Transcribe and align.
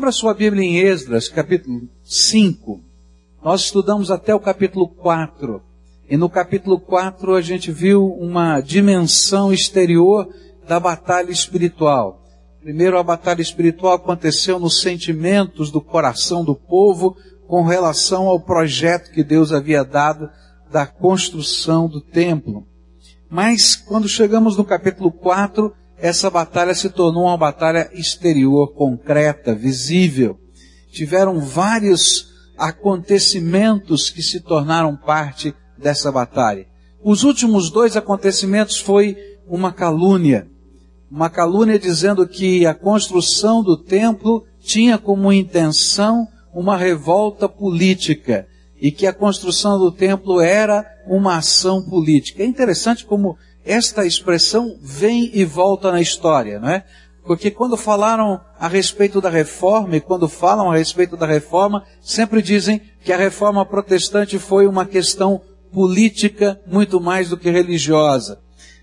Abra 0.00 0.12
sua 0.12 0.32
Bíblia 0.32 0.64
em 0.64 0.78
Esdras, 0.78 1.28
capítulo 1.28 1.82
5. 2.02 2.80
Nós 3.44 3.64
estudamos 3.64 4.10
até 4.10 4.34
o 4.34 4.40
capítulo 4.40 4.88
4. 4.88 5.60
E 6.08 6.16
no 6.16 6.30
capítulo 6.30 6.80
4 6.80 7.34
a 7.34 7.42
gente 7.42 7.70
viu 7.70 8.06
uma 8.06 8.62
dimensão 8.62 9.52
exterior 9.52 10.26
da 10.66 10.80
batalha 10.80 11.30
espiritual. 11.30 12.18
Primeiro, 12.62 12.98
a 12.98 13.02
batalha 13.02 13.42
espiritual 13.42 13.92
aconteceu 13.92 14.58
nos 14.58 14.80
sentimentos 14.80 15.70
do 15.70 15.82
coração 15.82 16.42
do 16.46 16.54
povo 16.54 17.14
com 17.46 17.62
relação 17.62 18.26
ao 18.26 18.40
projeto 18.40 19.12
que 19.12 19.22
Deus 19.22 19.52
havia 19.52 19.84
dado 19.84 20.30
da 20.72 20.86
construção 20.86 21.86
do 21.86 22.00
templo. 22.00 22.66
Mas 23.28 23.76
quando 23.76 24.08
chegamos 24.08 24.56
no 24.56 24.64
capítulo 24.64 25.12
4, 25.12 25.70
essa 26.00 26.30
batalha 26.30 26.74
se 26.74 26.90
tornou 26.90 27.24
uma 27.24 27.36
batalha 27.36 27.90
exterior, 27.92 28.74
concreta, 28.74 29.54
visível. 29.54 30.38
Tiveram 30.90 31.40
vários 31.40 32.28
acontecimentos 32.56 34.10
que 34.10 34.22
se 34.22 34.40
tornaram 34.40 34.96
parte 34.96 35.54
dessa 35.78 36.10
batalha. 36.10 36.66
Os 37.02 37.22
últimos 37.22 37.70
dois 37.70 37.96
acontecimentos 37.96 38.78
foi 38.78 39.16
uma 39.46 39.72
calúnia. 39.72 40.46
Uma 41.10 41.30
calúnia 41.30 41.78
dizendo 41.78 42.26
que 42.26 42.66
a 42.66 42.74
construção 42.74 43.62
do 43.62 43.76
templo 43.76 44.44
tinha 44.60 44.98
como 44.98 45.32
intenção 45.32 46.26
uma 46.54 46.76
revolta 46.76 47.48
política 47.48 48.46
e 48.80 48.90
que 48.90 49.06
a 49.06 49.12
construção 49.12 49.78
do 49.78 49.92
templo 49.92 50.40
era 50.40 50.84
uma 51.06 51.36
ação 51.36 51.82
política. 51.82 52.42
É 52.42 52.46
interessante 52.46 53.04
como 53.04 53.36
esta 53.70 54.04
expressão 54.04 54.76
vem 54.82 55.30
e 55.32 55.44
volta 55.44 55.92
na 55.92 56.00
história, 56.00 56.58
não 56.58 56.68
é? 56.68 56.84
Porque 57.24 57.52
quando 57.52 57.76
falaram 57.76 58.40
a 58.58 58.66
respeito 58.66 59.20
da 59.20 59.30
reforma 59.30 59.96
e 59.96 60.00
quando 60.00 60.28
falam 60.28 60.68
a 60.68 60.76
respeito 60.76 61.16
da 61.16 61.24
reforma, 61.24 61.84
sempre 62.00 62.42
dizem 62.42 62.80
que 63.04 63.12
a 63.12 63.16
reforma 63.16 63.64
protestante 63.64 64.40
foi 64.40 64.66
uma 64.66 64.84
questão 64.84 65.40
política 65.72 66.60
muito 66.66 67.00
mais 67.00 67.28
do 67.28 67.36
que 67.36 67.48
religiosa. 67.48 68.40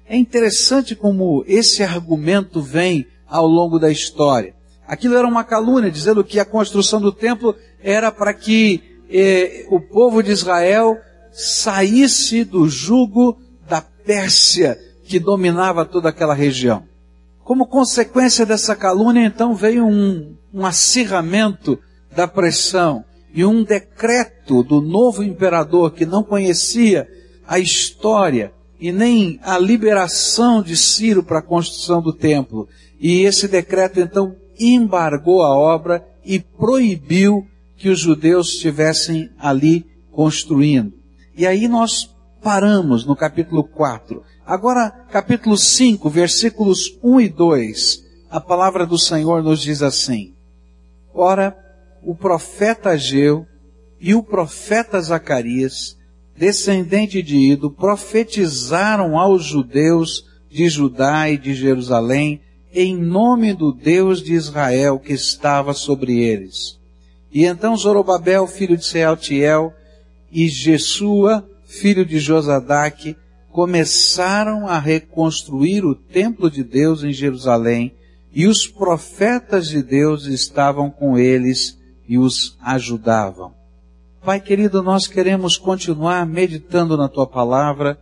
É 0.07 0.15
interessante 0.15 0.95
como 0.95 1.43
esse 1.45 1.83
argumento 1.83 2.61
vem 2.61 3.05
ao 3.27 3.45
longo 3.45 3.77
da 3.77 3.91
história. 3.91 4.55
Aquilo 4.87 5.17
era 5.17 5.27
uma 5.27 5.43
calúnia, 5.43 5.91
dizendo 5.91 6.23
que 6.23 6.39
a 6.39 6.45
construção 6.45 7.01
do 7.01 7.11
templo 7.11 7.53
era 7.83 8.09
para 8.09 8.33
que 8.33 8.81
eh, 9.09 9.65
o 9.69 9.81
povo 9.81 10.23
de 10.23 10.31
Israel 10.31 10.97
saísse 11.33 12.45
do 12.45 12.69
jugo 12.69 13.37
Pérsia 14.07 14.79
que 15.03 15.19
dominava 15.19 15.85
toda 15.85 16.09
aquela 16.09 16.33
região. 16.33 16.83
Como 17.43 17.67
consequência 17.67 18.45
dessa 18.45 18.75
calúnia, 18.75 19.25
então, 19.25 19.53
veio 19.53 19.85
um, 19.85 20.35
um 20.53 20.65
acirramento 20.65 21.77
da 22.15 22.27
pressão 22.27 23.03
e 23.33 23.43
um 23.43 23.63
decreto 23.63 24.63
do 24.63 24.81
novo 24.81 25.23
imperador 25.23 25.91
que 25.91 26.05
não 26.05 26.23
conhecia 26.23 27.07
a 27.45 27.59
história 27.59 28.53
e 28.79 28.91
nem 28.91 29.39
a 29.43 29.57
liberação 29.57 30.61
de 30.61 30.75
Ciro 30.77 31.21
para 31.21 31.39
a 31.39 31.43
construção 31.43 32.01
do 32.01 32.13
templo. 32.13 32.67
E 32.99 33.21
esse 33.21 33.47
decreto, 33.47 33.99
então, 33.99 34.35
embargou 34.59 35.43
a 35.43 35.55
obra 35.55 36.05
e 36.25 36.39
proibiu 36.39 37.45
que 37.75 37.89
os 37.89 37.99
judeus 37.99 38.53
estivessem 38.53 39.29
ali 39.37 39.85
construindo. 40.11 40.93
E 41.35 41.45
aí 41.45 41.67
nós 41.67 42.09
paramos 42.47 43.05
no 43.05 43.13
capítulo 43.13 43.61
4. 43.61 44.23
Agora, 44.45 44.89
capítulo 45.11 45.57
5, 45.57 46.09
versículos 46.09 46.97
1 47.03 47.19
e 47.19 47.27
2, 47.27 48.03
a 48.31 48.39
palavra 48.39 48.85
do 48.85 48.97
Senhor 48.97 49.43
nos 49.43 49.61
diz 49.61 49.81
assim: 49.81 50.33
Ora, 51.13 51.53
o 52.01 52.15
profeta 52.15 52.91
Ageu 52.91 53.45
e 53.99 54.15
o 54.15 54.23
profeta 54.23 55.01
Zacarias, 55.01 55.97
descendente 56.37 57.21
de 57.21 57.35
Ido, 57.35 57.69
profetizaram 57.69 59.19
aos 59.19 59.43
judeus 59.43 60.23
de 60.49 60.69
Judá 60.69 61.29
e 61.29 61.37
de 61.37 61.53
Jerusalém 61.53 62.39
em 62.71 62.95
nome 62.95 63.53
do 63.53 63.73
Deus 63.73 64.23
de 64.23 64.33
Israel 64.33 64.99
que 64.99 65.11
estava 65.11 65.73
sobre 65.73 66.23
eles 66.23 66.77
e 67.29 67.45
então 67.45 67.75
Zorobabel, 67.75 68.47
filho 68.47 68.77
de 68.77 68.85
Sealtiel, 68.85 69.73
e 70.31 70.47
Jesua, 70.47 71.47
filho 71.67 72.05
de 72.05 72.17
Josadaque, 72.17 73.15
começaram 73.51 74.67
a 74.67 74.79
reconstruir 74.79 75.83
o 75.83 75.93
templo 75.93 76.49
de 76.49 76.63
Deus 76.63 77.03
em 77.03 77.11
Jerusalém, 77.11 77.93
e 78.31 78.47
os 78.47 78.65
profetas 78.67 79.67
de 79.67 79.81
Deus 79.81 80.25
estavam 80.25 80.89
com 80.89 81.17
eles 81.17 81.77
e 82.07 82.17
os 82.17 82.57
ajudavam. 82.61 83.53
Pai 84.23 84.39
querido, 84.39 84.81
nós 84.83 85.07
queremos 85.07 85.57
continuar 85.57 86.25
meditando 86.25 86.95
na 86.95 87.07
tua 87.09 87.25
palavra, 87.25 87.99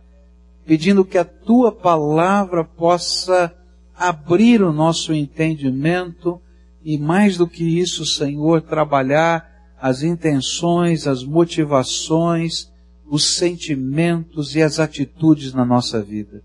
pedindo 0.66 1.04
que 1.04 1.18
a 1.18 1.24
tua 1.24 1.72
palavra 1.72 2.64
possa 2.64 3.54
abrir 3.96 4.62
o 4.62 4.72
nosso 4.72 5.14
entendimento 5.14 6.40
e 6.84 6.98
mais 6.98 7.36
do 7.36 7.48
que 7.48 7.64
isso, 7.80 8.04
Senhor, 8.04 8.60
trabalhar 8.60 9.48
as 9.80 10.02
intenções, 10.02 11.06
as 11.06 11.24
motivações, 11.24 12.70
os 13.08 13.36
sentimentos 13.36 14.54
e 14.56 14.62
as 14.62 14.78
atitudes 14.78 15.52
na 15.52 15.64
nossa 15.64 16.02
vida. 16.02 16.42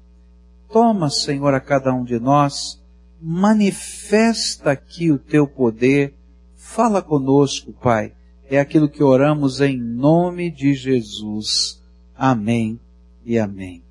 Toma, 0.71 1.09
Senhor, 1.09 1.53
a 1.53 1.59
cada 1.59 1.93
um 1.93 2.03
de 2.03 2.19
nós, 2.19 2.81
manifesta 3.21 4.71
aqui 4.71 5.11
o 5.11 5.19
teu 5.19 5.47
poder, 5.47 6.13
fala 6.55 7.01
conosco, 7.01 7.73
Pai. 7.73 8.13
É 8.49 8.59
aquilo 8.59 8.89
que 8.89 9.03
oramos 9.03 9.61
em 9.61 9.77
nome 9.77 10.49
de 10.49 10.73
Jesus. 10.73 11.81
Amém 12.15 12.79
e 13.25 13.37
amém. 13.37 13.81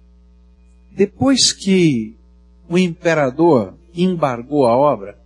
Depois 0.92 1.52
que 1.52 2.16
o 2.69 2.76
imperador 2.76 3.75
embargou 3.94 4.66
a 4.66 4.76
obra, 4.76 5.19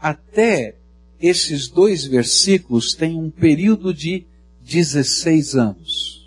até 0.00 0.76
esses 1.20 1.68
dois 1.68 2.06
versículos 2.06 2.94
tem 2.94 3.16
um 3.16 3.30
período 3.30 3.92
de 3.92 4.26
16 4.62 5.54
anos. 5.56 6.19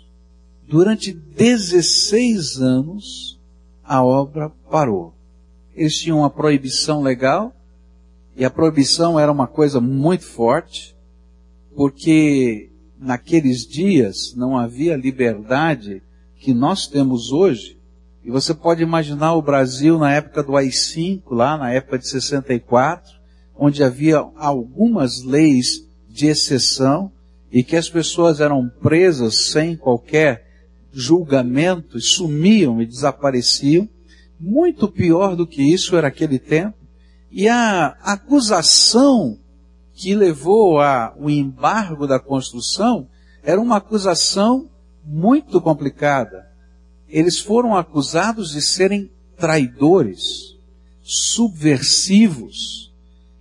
Durante 0.74 1.12
16 1.12 2.60
anos, 2.60 3.38
a 3.84 4.02
obra 4.02 4.50
parou. 4.68 5.14
Eles 5.72 5.96
tinham 5.96 6.18
uma 6.18 6.30
proibição 6.30 7.00
legal, 7.00 7.54
e 8.36 8.44
a 8.44 8.50
proibição 8.50 9.16
era 9.16 9.30
uma 9.30 9.46
coisa 9.46 9.80
muito 9.80 10.24
forte, 10.24 10.96
porque 11.76 12.72
naqueles 12.98 13.64
dias 13.64 14.34
não 14.34 14.58
havia 14.58 14.96
liberdade 14.96 16.02
que 16.40 16.52
nós 16.52 16.88
temos 16.88 17.30
hoje. 17.30 17.78
E 18.24 18.30
você 18.32 18.52
pode 18.52 18.82
imaginar 18.82 19.34
o 19.34 19.42
Brasil 19.42 19.96
na 19.96 20.12
época 20.12 20.42
do 20.42 20.56
AI-5, 20.56 21.22
lá 21.30 21.56
na 21.56 21.70
época 21.70 22.00
de 22.00 22.08
64, 22.08 23.12
onde 23.56 23.84
havia 23.84 24.16
algumas 24.34 25.22
leis 25.22 25.86
de 26.08 26.26
exceção 26.26 27.12
e 27.52 27.62
que 27.62 27.76
as 27.76 27.88
pessoas 27.88 28.40
eram 28.40 28.68
presas 28.82 29.52
sem 29.52 29.76
qualquer 29.76 30.43
julgamento, 31.00 31.98
e 31.98 32.00
sumiam 32.00 32.80
e 32.80 32.86
desapareciam. 32.86 33.88
Muito 34.38 34.88
pior 34.88 35.36
do 35.36 35.46
que 35.46 35.62
isso 35.62 35.96
era 35.96 36.08
aquele 36.08 36.38
tempo. 36.38 36.76
E 37.30 37.48
a 37.48 37.96
acusação 38.02 39.38
que 39.92 40.14
levou 40.14 40.80
ao 40.80 41.30
embargo 41.30 42.06
da 42.06 42.18
construção 42.18 43.08
era 43.42 43.60
uma 43.60 43.76
acusação 43.76 44.68
muito 45.04 45.60
complicada. 45.60 46.50
Eles 47.08 47.38
foram 47.38 47.76
acusados 47.76 48.50
de 48.50 48.62
serem 48.62 49.10
traidores, 49.36 50.56
subversivos, 51.02 52.84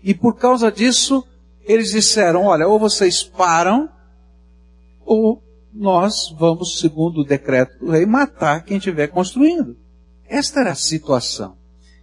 e 0.03 0.13
por 0.13 0.35
causa 0.35 0.69
disso, 0.69 1.25
eles 1.63 1.91
disseram, 1.91 2.43
olha, 2.43 2.67
ou 2.67 2.77
vocês 2.77 3.23
param, 3.23 3.89
ou 5.05 5.41
nós 5.73 6.33
vamos, 6.37 6.79
segundo 6.79 7.21
o 7.21 7.25
decreto 7.25 7.79
do 7.79 7.91
rei, 7.91 8.05
matar 8.05 8.63
quem 8.63 8.77
estiver 8.77 9.07
construindo. 9.07 9.75
Esta 10.27 10.61
era 10.61 10.71
a 10.71 10.75
situação. 10.75 11.57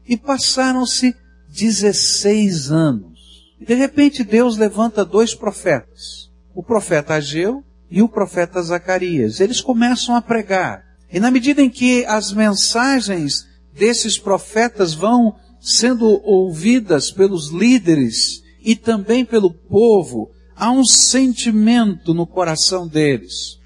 E 0.06 0.16
passaram-se 0.16 1.14
16 1.48 2.70
anos. 2.70 3.20
De 3.60 3.74
repente 3.74 4.24
Deus 4.24 4.56
levanta 4.56 5.04
dois 5.04 5.34
profetas. 5.34 6.30
O 6.54 6.62
profeta 6.62 7.14
Ageu 7.14 7.62
e 7.90 8.02
o 8.02 8.08
profeta 8.08 8.62
Zacarias. 8.62 9.40
Eles 9.40 9.60
começam 9.60 10.16
a 10.16 10.22
pregar. 10.22 10.84
E 11.12 11.20
na 11.20 11.30
medida 11.30 11.62
em 11.62 11.70
que 11.70 12.04
as 12.06 12.32
mensagens 12.32 13.46
desses 13.72 14.18
profetas 14.18 14.94
vão 14.94 15.36
sendo 15.60 16.20
ouvidas 16.24 17.10
pelos 17.10 17.48
líderes 17.50 18.42
e 18.62 18.74
também 18.74 19.24
pelo 19.24 19.52
povo, 19.52 20.30
há 20.56 20.70
um 20.70 20.84
sentimento 20.84 22.14
no 22.14 22.26
coração 22.26 22.86
deles. 22.88 23.59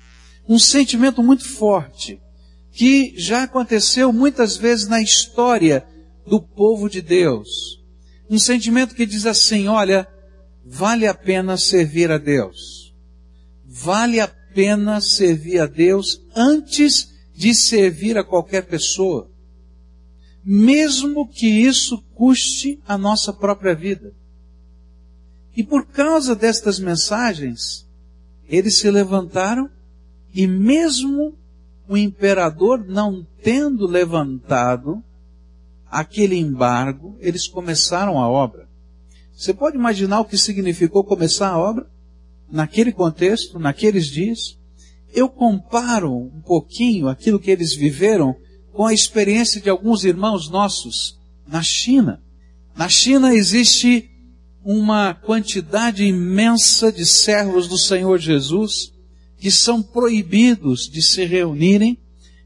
Um 0.48 0.58
sentimento 0.58 1.22
muito 1.22 1.48
forte, 1.48 2.20
que 2.70 3.14
já 3.16 3.44
aconteceu 3.44 4.12
muitas 4.12 4.56
vezes 4.56 4.88
na 4.88 5.00
história 5.00 5.86
do 6.26 6.40
povo 6.40 6.88
de 6.88 7.00
Deus. 7.00 7.82
Um 8.28 8.38
sentimento 8.38 8.94
que 8.94 9.06
diz 9.06 9.26
assim, 9.26 9.68
olha, 9.68 10.06
vale 10.64 11.06
a 11.06 11.14
pena 11.14 11.56
servir 11.56 12.10
a 12.10 12.18
Deus. 12.18 12.94
Vale 13.64 14.20
a 14.20 14.28
pena 14.28 15.00
servir 15.00 15.60
a 15.60 15.66
Deus 15.66 16.20
antes 16.34 17.12
de 17.34 17.54
servir 17.54 18.16
a 18.16 18.24
qualquer 18.24 18.66
pessoa. 18.66 19.30
Mesmo 20.44 21.28
que 21.28 21.46
isso 21.46 22.02
custe 22.14 22.80
a 22.86 22.98
nossa 22.98 23.32
própria 23.32 23.74
vida. 23.74 24.14
E 25.56 25.62
por 25.62 25.86
causa 25.86 26.34
destas 26.34 26.78
mensagens, 26.78 27.86
eles 28.48 28.78
se 28.78 28.90
levantaram 28.90 29.70
e 30.34 30.48
mesmo 30.48 31.38
o 31.88 31.96
imperador 31.96 32.84
não 32.84 33.24
tendo 33.40 33.86
levantado 33.86 35.02
aquele 35.88 36.36
embargo, 36.36 37.16
eles 37.20 37.46
começaram 37.46 38.20
a 38.20 38.28
obra. 38.28 38.68
Você 39.32 39.54
pode 39.54 39.76
imaginar 39.76 40.20
o 40.20 40.24
que 40.24 40.36
significou 40.36 41.04
começar 41.04 41.50
a 41.50 41.58
obra? 41.58 41.88
Naquele 42.50 42.92
contexto, 42.92 43.58
naqueles 43.60 44.06
dias? 44.06 44.58
Eu 45.12 45.28
comparo 45.28 46.12
um 46.12 46.40
pouquinho 46.40 47.06
aquilo 47.06 47.38
que 47.38 47.50
eles 47.50 47.74
viveram 47.74 48.34
com 48.72 48.86
a 48.86 48.92
experiência 48.92 49.60
de 49.60 49.70
alguns 49.70 50.02
irmãos 50.02 50.50
nossos 50.50 51.16
na 51.46 51.62
China. 51.62 52.20
Na 52.76 52.88
China 52.88 53.32
existe 53.32 54.10
uma 54.64 55.14
quantidade 55.14 56.04
imensa 56.04 56.90
de 56.90 57.06
servos 57.06 57.68
do 57.68 57.78
Senhor 57.78 58.18
Jesus 58.18 58.93
que 59.44 59.50
são 59.50 59.82
proibidos 59.82 60.88
de 60.88 61.02
se 61.02 61.22
reunirem, 61.26 61.98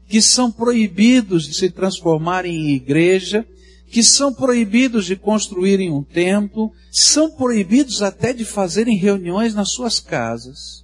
que 0.09 0.21
são 0.21 0.51
proibidos 0.51 1.47
de 1.47 1.53
se 1.53 1.69
transformarem 1.69 2.53
em 2.53 2.73
igreja, 2.73 3.47
que 3.87 4.03
são 4.03 4.33
proibidos 4.33 5.05
de 5.05 5.15
construírem 5.15 5.89
um 5.89 6.03
templo, 6.03 6.73
são 6.91 7.31
proibidos 7.31 8.01
até 8.01 8.33
de 8.33 8.43
fazerem 8.43 8.97
reuniões 8.97 9.55
nas 9.55 9.69
suas 9.69 10.01
casas. 10.01 10.83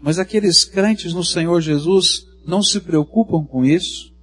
Mas 0.00 0.20
aqueles 0.20 0.64
crentes 0.64 1.12
no 1.12 1.24
Senhor 1.24 1.60
Jesus 1.60 2.28
não 2.46 2.62
se 2.62 2.78
preocupam 2.78 3.44
com 3.44 3.64
isso, 3.64 4.14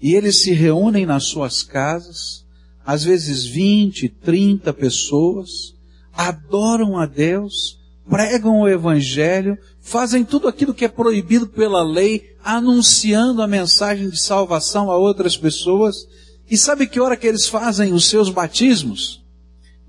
e 0.00 0.14
eles 0.14 0.42
se 0.42 0.52
reúnem 0.52 1.04
nas 1.04 1.24
suas 1.24 1.64
casas, 1.64 2.46
às 2.86 3.02
vezes 3.02 3.44
20, 3.44 4.08
30 4.08 4.72
pessoas, 4.72 5.74
adoram 6.12 6.96
a 6.96 7.04
Deus, 7.04 7.80
pregam 8.08 8.60
o 8.60 8.68
Evangelho, 8.68 9.58
fazem 9.82 10.24
tudo 10.24 10.46
aquilo 10.46 10.72
que 10.72 10.84
é 10.84 10.88
proibido 10.88 11.48
pela 11.48 11.82
lei, 11.82 12.36
anunciando 12.42 13.42
a 13.42 13.48
mensagem 13.48 14.08
de 14.08 14.18
salvação 14.18 14.90
a 14.90 14.96
outras 14.96 15.36
pessoas. 15.36 16.06
E 16.48 16.56
sabe 16.56 16.86
que 16.86 17.00
hora 17.00 17.16
que 17.16 17.26
eles 17.26 17.48
fazem 17.48 17.92
os 17.92 18.06
seus 18.06 18.30
batismos? 18.30 19.22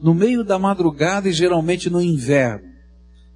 No 0.01 0.13
meio 0.13 0.43
da 0.43 0.57
madrugada 0.59 1.29
e 1.29 1.33
geralmente 1.33 1.89
no 1.89 2.01
inverno. 2.01 2.67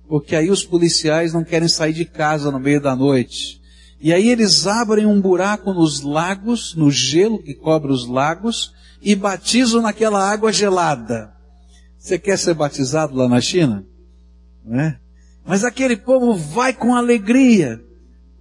Porque 0.09 0.36
aí 0.36 0.50
os 0.50 0.65
policiais 0.65 1.31
não 1.31 1.44
querem 1.44 1.68
sair 1.68 1.94
de 1.94 2.06
casa 2.06 2.51
no 2.51 2.59
meio 2.59 2.81
da 2.81 2.95
noite. 2.95 3.62
E 4.01 4.12
aí 4.12 4.30
eles 4.30 4.68
abrem 4.68 5.06
um 5.06 5.21
buraco 5.21 5.74
nos 5.74 6.01
lagos, 6.01 6.75
no 6.75 6.89
gelo 6.89 7.42
que 7.42 7.54
cobre 7.54 7.92
os 7.92 8.07
lagos, 8.07 8.74
e 9.01 9.15
batizam 9.15 9.81
naquela 9.81 10.30
água 10.30 10.51
gelada. 10.51 11.33
Você 11.98 12.18
quer 12.18 12.38
ser 12.38 12.54
batizado 12.54 13.15
lá 13.15 13.27
na 13.27 13.42
China? 13.42 13.86
Não 14.65 14.80
é? 14.80 15.00
Mas 15.48 15.64
aquele 15.64 15.96
povo 15.96 16.34
vai 16.34 16.74
com 16.74 16.94
alegria, 16.94 17.82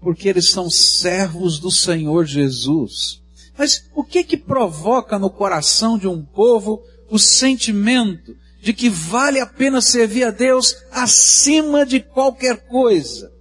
porque 0.00 0.28
eles 0.28 0.50
são 0.50 0.68
servos 0.68 1.60
do 1.60 1.70
Senhor 1.70 2.26
Jesus. 2.26 3.22
Mas 3.56 3.88
o 3.94 4.02
que 4.02 4.24
que 4.24 4.36
provoca 4.36 5.16
no 5.16 5.30
coração 5.30 5.96
de 5.96 6.08
um 6.08 6.22
povo 6.22 6.82
o 7.08 7.18
sentimento 7.18 8.34
de 8.60 8.72
que 8.72 8.88
vale 8.90 9.38
a 9.38 9.46
pena 9.46 9.80
servir 9.80 10.24
a 10.24 10.32
Deus 10.32 10.74
acima 10.90 11.86
de 11.86 12.00
qualquer 12.00 12.66
coisa? 12.66 13.32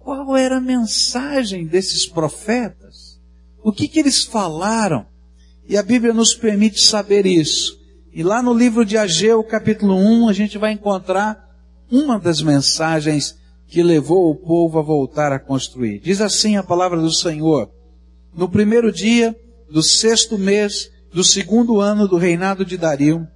Qual 0.00 0.36
era 0.36 0.56
a 0.56 0.60
mensagem 0.60 1.66
desses 1.66 2.04
profetas? 2.04 3.20
O 3.62 3.70
que 3.70 3.86
que 3.86 4.00
eles 4.00 4.24
falaram? 4.24 5.06
E 5.68 5.76
a 5.76 5.82
Bíblia 5.82 6.12
nos 6.12 6.34
permite 6.34 6.80
saber 6.80 7.26
isso. 7.26 7.78
E 8.12 8.24
lá 8.24 8.42
no 8.42 8.52
livro 8.52 8.84
de 8.84 8.96
Ageu, 8.96 9.44
capítulo 9.44 9.94
1, 9.94 10.28
a 10.28 10.32
gente 10.32 10.58
vai 10.58 10.72
encontrar 10.72 11.47
uma 11.90 12.18
das 12.18 12.42
mensagens 12.42 13.36
que 13.66 13.82
levou 13.82 14.30
o 14.30 14.34
povo 14.34 14.78
a 14.78 14.82
voltar 14.82 15.32
a 15.32 15.38
construir. 15.38 16.00
Diz 16.00 16.20
assim 16.20 16.56
a 16.56 16.62
palavra 16.62 17.00
do 17.00 17.12
Senhor. 17.12 17.70
No 18.34 18.48
primeiro 18.48 18.90
dia 18.90 19.36
do 19.70 19.82
sexto 19.82 20.38
mês 20.38 20.90
do 21.12 21.22
segundo 21.22 21.80
ano 21.80 22.08
do 22.08 22.16
reinado 22.16 22.64
de 22.64 22.76
Dario, 22.76 23.26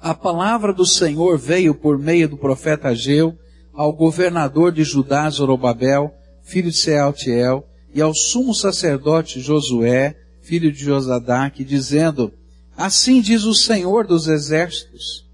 a 0.00 0.14
palavra 0.14 0.72
do 0.72 0.84
Senhor 0.84 1.38
veio 1.38 1.74
por 1.74 1.98
meio 1.98 2.28
do 2.28 2.36
profeta 2.36 2.88
Ageu 2.88 3.34
ao 3.72 3.92
governador 3.92 4.70
de 4.70 4.84
Judá, 4.84 5.28
Zorobabel, 5.28 6.12
filho 6.42 6.70
de 6.70 6.76
Sealtiel, 6.76 7.66
e 7.94 8.00
ao 8.00 8.14
sumo 8.14 8.54
sacerdote 8.54 9.40
Josué, 9.40 10.14
filho 10.42 10.70
de 10.70 10.84
Josadaque, 10.84 11.64
dizendo, 11.64 12.32
Assim 12.76 13.20
diz 13.20 13.44
o 13.44 13.54
Senhor 13.54 14.06
dos 14.06 14.26
exércitos, 14.26 15.24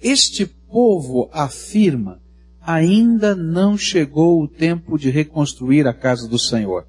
este 0.00 0.46
povo 0.74 1.30
afirma, 1.32 2.20
ainda 2.60 3.36
não 3.36 3.78
chegou 3.78 4.42
o 4.42 4.48
tempo 4.48 4.98
de 4.98 5.08
reconstruir 5.08 5.86
a 5.86 5.94
casa 5.94 6.26
do 6.26 6.36
Senhor. 6.36 6.84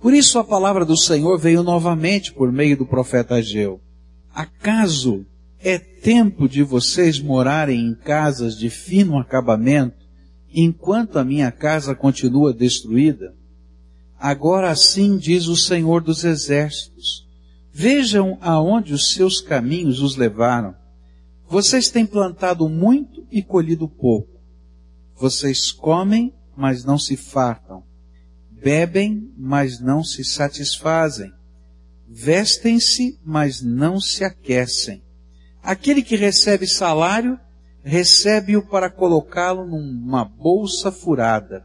Por 0.00 0.14
isso 0.14 0.38
a 0.38 0.44
palavra 0.44 0.86
do 0.86 0.96
Senhor 0.96 1.38
veio 1.38 1.62
novamente 1.62 2.32
por 2.32 2.50
meio 2.50 2.78
do 2.78 2.86
profeta 2.86 3.34
Ageu. 3.34 3.78
Acaso 4.34 5.26
é 5.60 5.78
tempo 5.78 6.48
de 6.48 6.62
vocês 6.62 7.20
morarem 7.20 7.78
em 7.78 7.94
casas 7.94 8.56
de 8.56 8.70
fino 8.70 9.18
acabamento, 9.18 10.06
enquanto 10.50 11.18
a 11.18 11.24
minha 11.24 11.52
casa 11.52 11.94
continua 11.94 12.54
destruída? 12.54 13.34
Agora 14.18 14.70
assim 14.70 15.18
diz 15.18 15.46
o 15.46 15.56
Senhor 15.56 16.02
dos 16.02 16.24
Exércitos. 16.24 17.26
Vejam 17.70 18.38
aonde 18.40 18.94
os 18.94 19.12
seus 19.12 19.42
caminhos 19.42 20.00
os 20.00 20.16
levaram. 20.16 20.74
Vocês 21.48 21.90
têm 21.90 22.04
plantado 22.04 22.68
muito 22.68 23.26
e 23.30 23.42
colhido 23.42 23.88
pouco. 23.88 24.40
Vocês 25.14 25.70
comem, 25.70 26.34
mas 26.56 26.84
não 26.84 26.98
se 26.98 27.16
fartam. 27.16 27.84
Bebem, 28.50 29.32
mas 29.36 29.80
não 29.80 30.02
se 30.02 30.24
satisfazem. 30.24 31.32
Vestem-se, 32.08 33.18
mas 33.24 33.62
não 33.62 34.00
se 34.00 34.24
aquecem. 34.24 35.02
Aquele 35.62 36.02
que 36.02 36.16
recebe 36.16 36.66
salário, 36.66 37.38
recebe-o 37.82 38.66
para 38.66 38.90
colocá-lo 38.90 39.64
numa 39.66 40.24
bolsa 40.24 40.90
furada. 40.90 41.64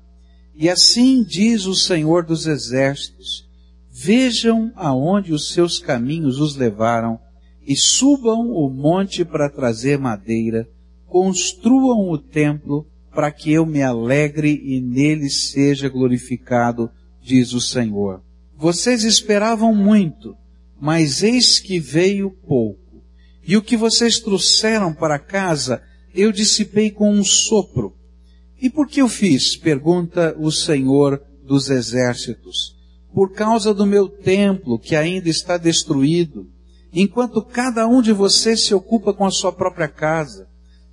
E 0.54 0.70
assim 0.70 1.24
diz 1.24 1.66
o 1.66 1.74
Senhor 1.74 2.24
dos 2.24 2.46
Exércitos, 2.46 3.50
vejam 3.90 4.72
aonde 4.76 5.34
os 5.34 5.52
seus 5.52 5.80
caminhos 5.80 6.40
os 6.40 6.56
levaram, 6.56 7.20
e 7.66 7.76
subam 7.76 8.50
o 8.52 8.70
monte 8.70 9.24
para 9.24 9.50
trazer 9.50 9.98
madeira, 9.98 10.68
construam 11.08 12.10
o 12.10 12.18
templo, 12.18 12.88
para 13.14 13.32
que 13.32 13.52
eu 13.52 13.66
me 13.66 13.82
alegre 13.82 14.62
e 14.64 14.80
nele 14.80 15.30
seja 15.30 15.90
glorificado, 15.90 16.90
diz 17.22 17.54
o 17.54 17.62
Senhor. 17.62 18.22
Vocês 18.58 19.04
esperavam 19.04 19.76
muito, 19.76 20.36
mas 20.80 21.22
eis 21.24 21.60
que 21.60 21.80
veio 21.80 22.32
pouco. 22.32 23.04
E 23.46 23.58
o 23.58 23.62
que 23.62 23.76
vocês 23.76 24.20
trouxeram 24.20 24.94
para 24.94 25.20
casa, 25.20 25.82
eu 26.14 26.32
dissipei 26.32 26.92
com 26.92 27.12
um 27.12 27.24
sopro. 27.24 27.96
E 28.62 28.70
por 28.70 28.88
que 28.88 29.02
eu 29.02 29.10
fiz? 29.10 29.58
Pergunta 29.58 30.36
o 30.40 30.52
Senhor 30.52 31.22
dos 31.44 31.70
exércitos. 31.70 32.78
Por 33.14 33.34
causa 33.34 33.74
do 33.74 33.86
meu 33.86 34.08
templo, 34.08 34.80
que 34.80 34.96
ainda 34.96 35.28
está 35.28 35.58
destruído, 35.58 36.48
enquanto 36.94 37.42
cada 37.42 37.88
um 37.88 38.02
de 38.02 38.12
vocês 38.12 38.66
se 38.66 38.74
ocupa 38.74 39.14
com 39.14 39.26
a 39.26 39.32
sua 39.32 39.52
própria 39.52 39.88
casa. 39.88 40.48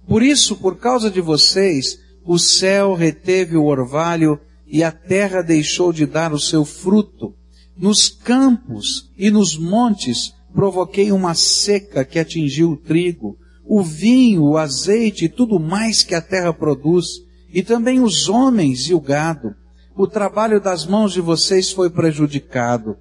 Por 0.06 0.22
isso, 0.22 0.56
por 0.56 0.78
causa 0.78 1.10
de 1.10 1.20
vocês, 1.20 1.98
o 2.24 2.38
céu 2.38 2.94
reteve 2.94 3.56
o 3.56 3.64
orvalho 3.64 4.38
e 4.66 4.84
a 4.84 4.92
terra 4.92 5.42
deixou 5.42 5.92
de 5.92 6.06
dar 6.06 6.32
o 6.32 6.38
seu 6.38 6.64
fruto. 6.64 7.34
Nos 7.76 8.08
campos 8.08 9.10
e 9.16 9.30
nos 9.30 9.56
montes 9.56 10.34
provoquei 10.52 11.12
uma 11.12 11.34
seca 11.34 12.04
que 12.04 12.18
atingiu 12.18 12.72
o 12.72 12.76
trigo, 12.76 13.36
o 13.64 13.82
vinho, 13.82 14.42
o 14.42 14.56
azeite 14.56 15.26
e 15.26 15.28
tudo 15.28 15.60
mais 15.60 16.02
que 16.02 16.14
a 16.14 16.22
terra 16.22 16.52
produz, 16.52 17.06
e 17.52 17.62
também 17.62 18.00
os 18.00 18.28
homens 18.28 18.88
e 18.88 18.94
o 18.94 19.00
gado. 19.00 19.54
O 19.96 20.06
trabalho 20.06 20.60
das 20.60 20.86
mãos 20.86 21.12
de 21.12 21.20
vocês 21.20 21.70
foi 21.70 21.90
prejudicado. 21.90 22.96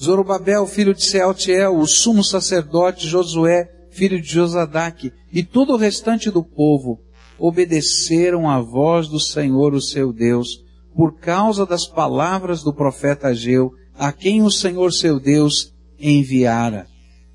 Zorobabel, 0.00 0.66
filho 0.66 0.94
de 0.94 1.04
Sealtiel, 1.04 1.76
o 1.76 1.86
sumo 1.86 2.24
sacerdote 2.24 3.06
Josué, 3.06 3.70
filho 3.90 4.20
de 4.20 4.28
Josadaque, 4.28 5.12
e 5.32 5.42
todo 5.42 5.74
o 5.74 5.76
restante 5.76 6.30
do 6.30 6.42
povo, 6.42 7.00
obedeceram 7.38 8.48
à 8.48 8.60
voz 8.60 9.08
do 9.08 9.20
Senhor, 9.20 9.74
o 9.74 9.80
seu 9.80 10.12
Deus, 10.12 10.64
por 10.94 11.18
causa 11.18 11.66
das 11.66 11.86
palavras 11.86 12.62
do 12.62 12.72
profeta 12.72 13.28
Ageu, 13.28 13.72
a 13.94 14.12
quem 14.12 14.42
o 14.42 14.50
Senhor 14.50 14.92
seu 14.92 15.20
Deus 15.20 15.74
enviara. 15.98 16.86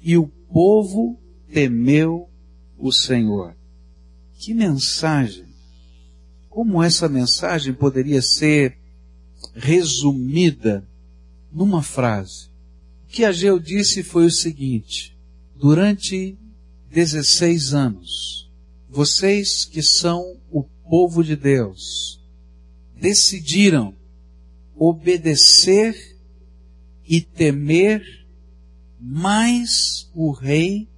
E 0.02 0.18
o 0.18 0.28
povo 0.52 1.20
temeu 1.54 2.28
o 2.78 2.92
Senhor. 2.92 3.56
Que 4.40 4.54
mensagem 4.54 5.46
como 6.56 6.82
essa 6.82 7.10
mensagem 7.10 7.74
poderia 7.74 8.22
ser 8.22 8.78
resumida 9.54 10.88
numa 11.52 11.84
frase. 11.84 12.55
Que 13.16 13.24
Ageu 13.24 13.58
disse 13.58 14.04
foi 14.04 14.26
o 14.26 14.30
seguinte: 14.30 15.18
durante 15.56 16.38
16 16.92 17.74
anos, 17.74 18.52
vocês 18.90 19.64
que 19.64 19.82
são 19.82 20.38
o 20.52 20.62
povo 20.62 21.24
de 21.24 21.34
Deus, 21.34 22.22
decidiram 22.94 23.96
obedecer 24.76 25.96
e 27.08 27.22
temer 27.22 28.04
mais 29.00 30.12
o 30.14 30.34
rei 30.34 30.90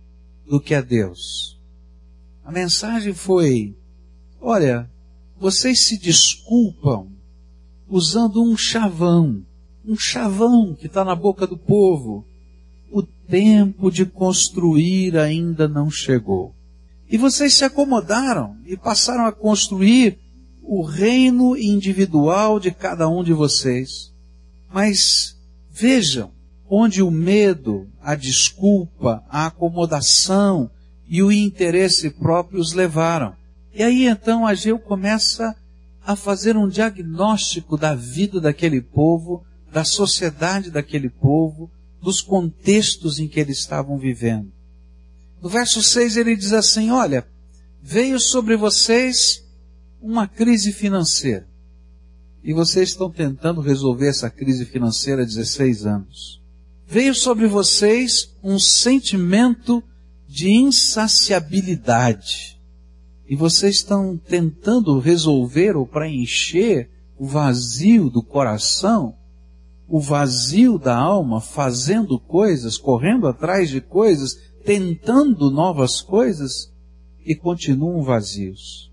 do 0.44 0.60
que 0.60 0.74
a 0.74 0.82
Deus. 0.82 1.62
A 2.44 2.52
mensagem 2.52 3.14
foi: 3.14 3.78
olha, 4.42 4.90
vocês 5.40 5.82
se 5.82 6.00
desculpam 6.00 7.12
usando 7.88 8.44
um 8.44 8.58
chavão, 8.58 9.46
um 9.88 9.98
chavão 9.98 10.76
que 10.76 10.88
está 10.88 11.06
na 11.06 11.16
boca 11.16 11.48
do 11.48 11.58
povo. 11.58 12.26
O 12.92 13.02
tempo 13.02 13.90
de 13.90 14.06
construir 14.06 15.18
ainda 15.18 15.68
não 15.68 15.90
chegou. 15.90 16.54
E 17.10 17.18
vocês 17.18 17.54
se 17.54 17.64
acomodaram 17.64 18.58
e 18.66 18.76
passaram 18.76 19.26
a 19.26 19.32
construir 19.32 20.20
o 20.62 20.84
reino 20.84 21.56
individual 21.56 22.60
de 22.60 22.72
cada 22.72 23.08
um 23.08 23.24
de 23.24 23.32
vocês. 23.32 24.14
Mas 24.72 25.38
vejam, 25.72 26.32
onde 26.70 27.02
o 27.02 27.10
medo, 27.10 27.88
a 28.02 28.14
desculpa, 28.14 29.24
a 29.30 29.48
acomodação 29.48 30.70
e 31.08 31.24
o 31.24 31.32
interesse 31.32 32.10
próprio 32.10 32.60
os 32.60 32.74
levaram. 32.74 33.34
E 33.74 33.82
aí 33.82 34.06
então 34.06 34.46
Ageu 34.46 34.78
começa 34.78 35.56
a 36.06 36.16
fazer 36.16 36.58
um 36.58 36.68
diagnóstico 36.68 37.78
da 37.78 37.96
vida 37.96 38.42
daquele 38.42 38.82
povo, 38.82 39.46
da 39.78 39.84
sociedade 39.84 40.72
daquele 40.72 41.08
povo, 41.08 41.70
dos 42.02 42.20
contextos 42.20 43.20
em 43.20 43.28
que 43.28 43.40
eles 43.40 43.60
estavam 43.60 44.00
vivendo. 44.00 44.52
No 45.40 45.48
verso 45.48 45.84
6 45.84 46.18
ele 46.18 46.36
diz 46.36 46.52
assim: 46.52 46.90
Olha, 46.90 47.28
veio 47.80 48.20
sobre 48.20 48.58
vocês 48.58 49.46
uma 50.02 50.28
crise 50.28 50.74
financeira. 50.74 51.48
E 52.44 52.54
vocês 52.54 52.90
estão 52.90 53.12
tentando 53.12 53.62
resolver 53.62 54.08
essa 54.08 54.32
crise 54.32 54.66
financeira 54.66 55.22
há 55.22 55.26
16 55.26 55.86
anos. 55.86 56.42
Veio 56.88 57.14
sobre 57.14 57.46
vocês 57.46 58.36
um 58.42 58.58
sentimento 58.58 59.84
de 60.28 60.50
insaciabilidade. 60.50 62.60
E 63.30 63.36
vocês 63.36 63.76
estão 63.76 64.18
tentando 64.18 64.98
resolver 64.98 65.76
ou 65.76 65.86
preencher 65.86 66.90
o 67.16 67.28
vazio 67.28 68.10
do 68.10 68.24
coração, 68.24 69.16
o 69.88 70.00
vazio 70.00 70.78
da 70.78 70.96
alma, 70.96 71.40
fazendo 71.40 72.20
coisas, 72.20 72.78
correndo 72.78 73.28
atrás 73.28 73.70
de 73.70 73.80
coisas, 73.80 74.38
tentando 74.66 75.50
novas 75.50 76.02
coisas 76.02 76.74
e 77.26 77.34
continuam 77.34 78.04
vazios. 78.04 78.92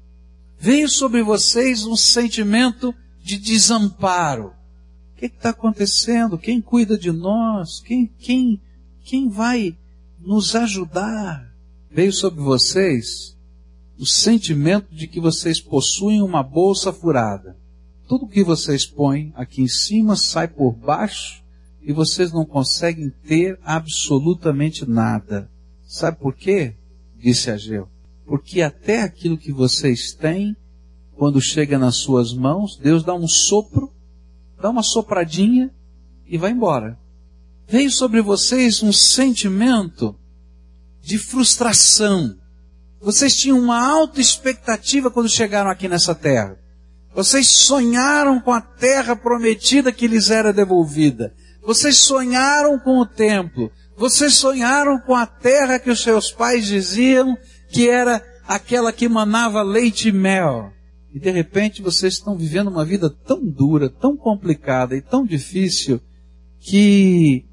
Veio 0.58 0.88
sobre 0.88 1.22
vocês 1.22 1.84
um 1.84 1.96
sentimento 1.96 2.94
de 3.22 3.36
desamparo. 3.36 4.52
O 5.12 5.18
que 5.18 5.26
está 5.26 5.50
acontecendo? 5.50 6.38
Quem 6.38 6.60
cuida 6.60 6.96
de 6.96 7.10
nós? 7.10 7.80
Quem, 7.80 8.06
quem, 8.18 8.60
quem 9.02 9.28
vai 9.28 9.76
nos 10.20 10.54
ajudar? 10.54 11.52
Veio 11.90 12.12
sobre 12.12 12.40
vocês 12.40 13.36
o 13.98 14.06
sentimento 14.06 14.94
de 14.94 15.06
que 15.06 15.20
vocês 15.20 15.60
possuem 15.60 16.22
uma 16.22 16.42
bolsa 16.42 16.92
furada. 16.92 17.56
Tudo 18.06 18.28
que 18.28 18.44
vocês 18.44 18.84
põem 18.84 19.32
aqui 19.34 19.62
em 19.62 19.68
cima 19.68 20.14
sai 20.14 20.46
por 20.46 20.72
baixo 20.72 21.42
e 21.82 21.92
vocês 21.92 22.32
não 22.32 22.44
conseguem 22.44 23.10
ter 23.26 23.58
absolutamente 23.62 24.88
nada. 24.88 25.50
Sabe 25.86 26.18
por 26.18 26.34
quê? 26.34 26.74
Disse 27.16 27.50
Ageu. 27.50 27.88
Porque 28.26 28.60
até 28.60 29.02
aquilo 29.02 29.38
que 29.38 29.52
vocês 29.52 30.12
têm, 30.12 30.56
quando 31.16 31.40
chega 31.40 31.78
nas 31.78 31.96
suas 31.96 32.34
mãos, 32.34 32.76
Deus 32.76 33.04
dá 33.04 33.14
um 33.14 33.28
sopro, 33.28 33.90
dá 34.60 34.68
uma 34.68 34.82
sopradinha 34.82 35.70
e 36.26 36.36
vai 36.36 36.50
embora. 36.50 36.98
Veio 37.66 37.90
sobre 37.90 38.20
vocês 38.20 38.82
um 38.82 38.92
sentimento 38.92 40.14
de 41.00 41.18
frustração. 41.18 42.36
Vocês 43.00 43.36
tinham 43.36 43.58
uma 43.58 43.82
alta 43.82 44.20
expectativa 44.20 45.10
quando 45.10 45.28
chegaram 45.28 45.70
aqui 45.70 45.88
nessa 45.88 46.14
terra. 46.14 46.58
Vocês 47.14 47.46
sonharam 47.46 48.40
com 48.40 48.52
a 48.52 48.60
terra 48.60 49.14
prometida 49.14 49.92
que 49.92 50.08
lhes 50.08 50.30
era 50.30 50.52
devolvida. 50.52 51.32
Vocês 51.62 51.96
sonharam 51.98 52.78
com 52.78 52.98
o 52.98 53.06
templo. 53.06 53.70
Vocês 53.96 54.34
sonharam 54.34 54.98
com 54.98 55.14
a 55.14 55.24
terra 55.24 55.78
que 55.78 55.90
os 55.90 56.02
seus 56.02 56.32
pais 56.32 56.66
diziam 56.66 57.36
que 57.70 57.88
era 57.88 58.20
aquela 58.46 58.92
que 58.92 59.08
manava 59.08 59.62
leite 59.62 60.08
e 60.08 60.12
mel. 60.12 60.72
E 61.12 61.20
de 61.20 61.30
repente 61.30 61.80
vocês 61.80 62.14
estão 62.14 62.36
vivendo 62.36 62.68
uma 62.68 62.84
vida 62.84 63.08
tão 63.08 63.44
dura, 63.46 63.88
tão 63.88 64.16
complicada 64.16 64.96
e 64.96 65.00
tão 65.00 65.24
difícil 65.24 66.00
que 66.58 67.44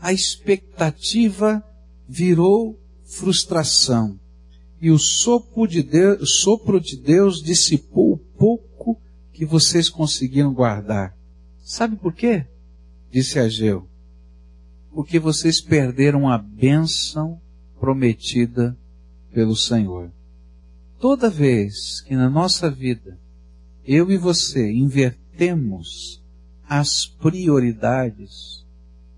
a 0.00 0.12
expectativa 0.12 1.64
virou 2.06 2.78
frustração. 3.04 4.20
E 4.80 4.90
o 4.90 4.98
sopro 4.98 5.66
de 5.66 5.82
Deus, 5.82 6.40
sopro 6.42 6.78
de 6.78 6.96
Deus 6.96 7.42
dissipou 7.42 8.12
o 8.12 8.18
pouco 8.38 8.67
que 9.38 9.46
vocês 9.46 9.88
conseguiram 9.88 10.52
guardar. 10.52 11.16
Sabe 11.62 11.94
por 11.94 12.12
quê? 12.12 12.44
Disse 13.08 13.38
Ageu. 13.38 13.88
Porque 14.90 15.20
vocês 15.20 15.60
perderam 15.60 16.28
a 16.28 16.36
bênção 16.36 17.40
prometida 17.78 18.76
pelo 19.32 19.54
Senhor. 19.54 20.10
Toda 20.98 21.30
vez 21.30 22.00
que 22.00 22.16
na 22.16 22.28
nossa 22.28 22.68
vida 22.68 23.16
eu 23.84 24.10
e 24.10 24.16
você 24.16 24.72
invertemos 24.72 26.20
as 26.68 27.06
prioridades, 27.06 28.66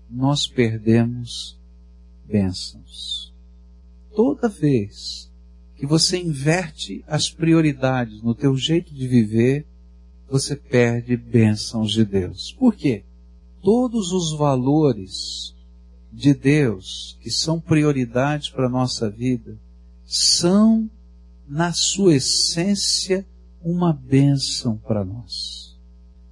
nós 0.07 0.45
perdemos 0.45 1.59
bênçãos. 2.27 3.33
Toda 4.15 4.47
vez 4.47 5.31
que 5.77 5.87
você 5.87 6.19
inverte 6.19 7.03
as 7.07 7.27
prioridades 7.27 8.21
no 8.21 8.35
teu 8.35 8.55
jeito 8.55 8.93
de 8.93 9.07
viver, 9.07 9.65
você 10.31 10.55
perde 10.55 11.17
bênçãos 11.17 11.91
de 11.91 12.05
Deus. 12.05 12.55
Por 12.57 12.73
quê? 12.73 13.03
Todos 13.61 14.13
os 14.13 14.37
valores 14.37 15.53
de 16.11 16.33
Deus 16.33 17.17
que 17.21 17.29
são 17.29 17.59
prioridades 17.59 18.49
para 18.49 18.67
a 18.67 18.69
nossa 18.69 19.09
vida 19.09 19.57
são, 20.05 20.89
na 21.47 21.73
sua 21.73 22.15
essência, 22.15 23.25
uma 23.61 23.91
bênção 23.91 24.77
para 24.77 25.03
nós. 25.03 25.77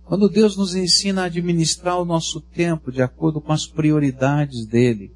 Quando 0.05 0.29
Deus 0.29 0.55
nos 0.55 0.75
ensina 0.75 1.23
a 1.23 1.25
administrar 1.25 1.99
o 1.99 2.05
nosso 2.05 2.39
tempo 2.39 2.91
de 2.91 3.01
acordo 3.01 3.41
com 3.41 3.51
as 3.51 3.67
prioridades 3.67 4.65
dele, 4.65 5.13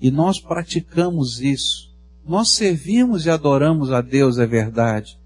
e 0.00 0.10
nós 0.10 0.40
praticamos 0.40 1.40
isso, 1.40 1.94
nós 2.26 2.50
servimos 2.50 3.26
e 3.26 3.30
adoramos 3.30 3.92
a 3.92 4.00
Deus, 4.00 4.38
é 4.38 4.46
verdade, 4.46 5.18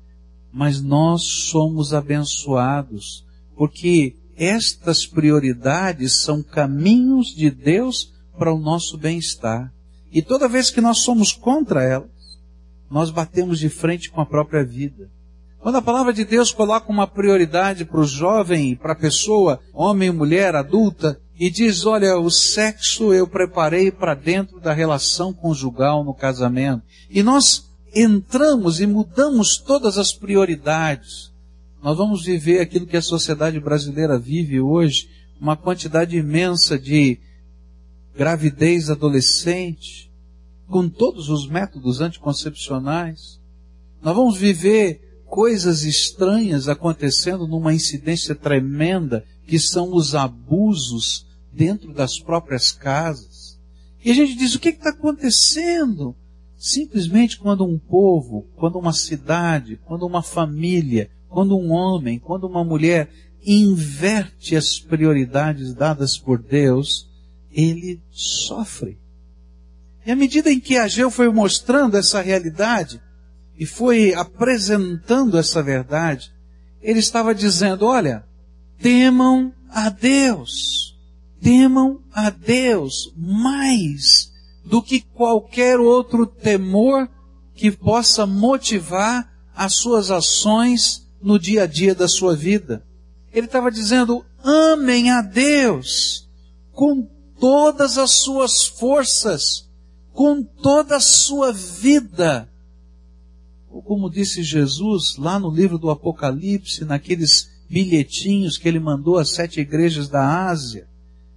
mas 0.59 0.83
nós 0.83 1.23
somos 1.23 1.95
abençoados, 1.95 3.25
porque 3.57 4.17
estas 4.37 5.07
prioridades 5.07 6.21
são 6.21 6.43
caminhos 6.43 7.29
de 7.29 7.49
Deus 7.49 8.13
para 8.37 8.53
o 8.53 8.59
nosso 8.59 8.99
bem-estar. 8.99 9.73
E 10.11 10.21
toda 10.21 10.49
vez 10.49 10.69
que 10.69 10.81
nós 10.81 11.03
somos 11.05 11.33
contra 11.33 11.85
elas, 11.85 12.11
nós 12.91 13.09
batemos 13.09 13.61
de 13.61 13.69
frente 13.69 14.11
com 14.11 14.21
a 14.21 14.27
própria 14.27 14.65
vida. 14.65 15.09
Quando 15.61 15.77
a 15.77 15.83
palavra 15.83 16.13
de 16.13 16.25
Deus 16.25 16.51
coloca 16.51 16.91
uma 16.91 17.07
prioridade 17.07 17.85
para 17.85 18.01
o 18.01 18.05
jovem, 18.05 18.75
para 18.75 18.95
a 18.95 18.99
pessoa, 18.99 19.61
homem, 19.73 20.11
mulher, 20.11 20.57
adulta, 20.57 21.21
e 21.39 21.51
diz, 21.51 21.87
olha, 21.87 22.19
o 22.19 22.33
sexo 22.33 23.15
eu 23.15 23.29
preparei 23.29 23.93
para 23.93 24.13
dentro 24.13 24.59
da 24.59 24.73
relação 24.73 25.33
conjugal 25.33 26.03
no 26.03 26.13
casamento. 26.13 26.83
E 27.09 27.23
nós 27.23 27.68
entramos 27.95 28.81
e 28.81 28.87
mudamos 28.87 29.59
todas 29.59 29.99
as 29.99 30.13
prioridades. 30.13 31.33
Nós 31.83 31.97
vamos 31.97 32.25
viver 32.25 32.61
aquilo 32.61 32.87
que 32.87 32.97
a 32.97 33.03
sociedade 33.03 33.59
brasileira 33.61 34.19
vive 34.19 34.61
hoje, 34.61 35.09
uma 35.41 35.57
quantidade 35.57 36.17
imensa 36.17 36.79
de 36.79 37.19
gravidez 38.17 38.91
adolescente, 38.91 40.11
com 40.67 40.89
todos 40.89 41.29
os 41.29 41.49
métodos 41.49 42.01
anticoncepcionais. 42.01 43.41
Nós 44.03 44.15
vamos 44.15 44.37
viver 44.37 45.23
coisas 45.25 45.85
estranhas 45.85 46.69
acontecendo 46.69 47.47
numa 47.47 47.73
incidência 47.73 48.35
tremenda, 48.35 49.25
que 49.47 49.59
são 49.59 49.95
os 49.95 50.15
abusos 50.15 51.27
dentro 51.53 51.93
das 51.93 52.19
próprias 52.19 52.73
casas. 52.73 53.59
E 54.05 54.11
a 54.11 54.15
gente 54.15 54.37
diz, 54.37 54.55
o 54.55 54.59
que 54.61 54.71
está 54.71 54.91
acontecendo? 54.91 56.15
Simplesmente 56.59 57.39
quando 57.39 57.65
um 57.65 57.79
povo, 57.79 58.47
quando 58.57 58.79
uma 58.79 58.93
cidade, 58.93 59.81
quando 59.87 60.05
uma 60.05 60.23
família 60.23 61.11
quando 61.29 61.57
um 61.57 61.71
homem, 61.71 62.19
quando 62.19 62.47
uma 62.47 62.65
mulher 62.65 63.11
inverte 63.45 64.57
as 64.57 64.79
prioridades 64.79 65.75
dadas 65.75 66.17
por 66.17 66.43
Deus, 66.43 67.09
ele 67.51 68.01
sofre. 68.11 68.99
E 70.05 70.11
à 70.11 70.17
medida 70.17 70.51
em 70.51 70.59
que 70.59 70.77
Ageu 70.77 71.11
foi 71.11 71.31
mostrando 71.31 71.97
essa 71.97 72.21
realidade 72.21 73.01
e 73.59 73.67
foi 73.67 74.15
apresentando 74.15 75.37
essa 75.37 75.63
verdade, 75.63 76.33
ele 76.81 76.99
estava 76.99 77.35
dizendo, 77.35 77.85
olha, 77.85 78.25
temam 78.79 79.53
a 79.69 79.91
Deus. 79.91 80.97
Temam 81.41 82.01
a 82.13 82.31
Deus 82.31 83.13
mais 83.17 84.18
do 84.69 84.83
que 84.83 85.01
qualquer 85.01 85.81
outro 85.81 86.27
temor 86.27 87.09
que 87.55 87.71
possa 87.71 88.27
motivar 88.27 89.29
as 89.55 89.75
suas 89.75 90.11
ações 90.11 91.07
no 91.21 91.39
dia 91.39 91.63
a 91.63 91.67
dia 91.67 91.95
da 91.95 92.07
sua 92.07 92.37
vida. 92.37 92.85
Ele 93.33 93.47
estava 93.47 93.71
dizendo, 93.71 94.25
amem 94.45 95.11
a 95.11 95.23
Deus 95.23 96.29
com 96.73 97.09
todas 97.41 97.99
as 97.99 98.13
suas 98.13 98.65
forças, 98.65 99.69
com 100.13 100.43
toda 100.43 100.97
a 100.97 101.01
sua 101.01 101.53
vida. 101.53 102.49
Ou 103.71 103.83
como 103.83 104.11
disse 104.11 104.43
Jesus 104.43 105.17
lá 105.17 105.39
no 105.39 105.51
livro 105.51 105.79
do 105.79 105.91
Apocalipse, 105.91 106.85
naqueles 106.85 107.51
bilhetinhos 107.69 108.59
que 108.59 108.69
ele 108.69 108.79
mandou 108.79 109.19
às 109.19 109.31
sete 109.31 109.61
igrejas 109.61 110.09
da 110.09 110.47
Ásia, 110.47 110.87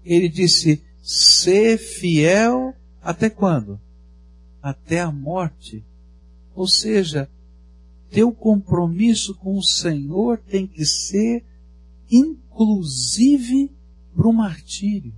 ele 0.03 0.29
disse, 0.29 0.83
ser 1.01 1.77
fiel 1.77 2.75
até 3.01 3.29
quando? 3.29 3.79
Até 4.61 4.99
a 5.01 5.11
morte. 5.11 5.83
Ou 6.55 6.67
seja, 6.67 7.29
teu 8.09 8.31
compromisso 8.31 9.33
com 9.35 9.57
o 9.57 9.63
Senhor 9.63 10.37
tem 10.37 10.67
que 10.67 10.85
ser 10.85 11.43
inclusive 12.11 13.71
para 14.13 14.27
o 14.27 14.33
martírio. 14.33 15.13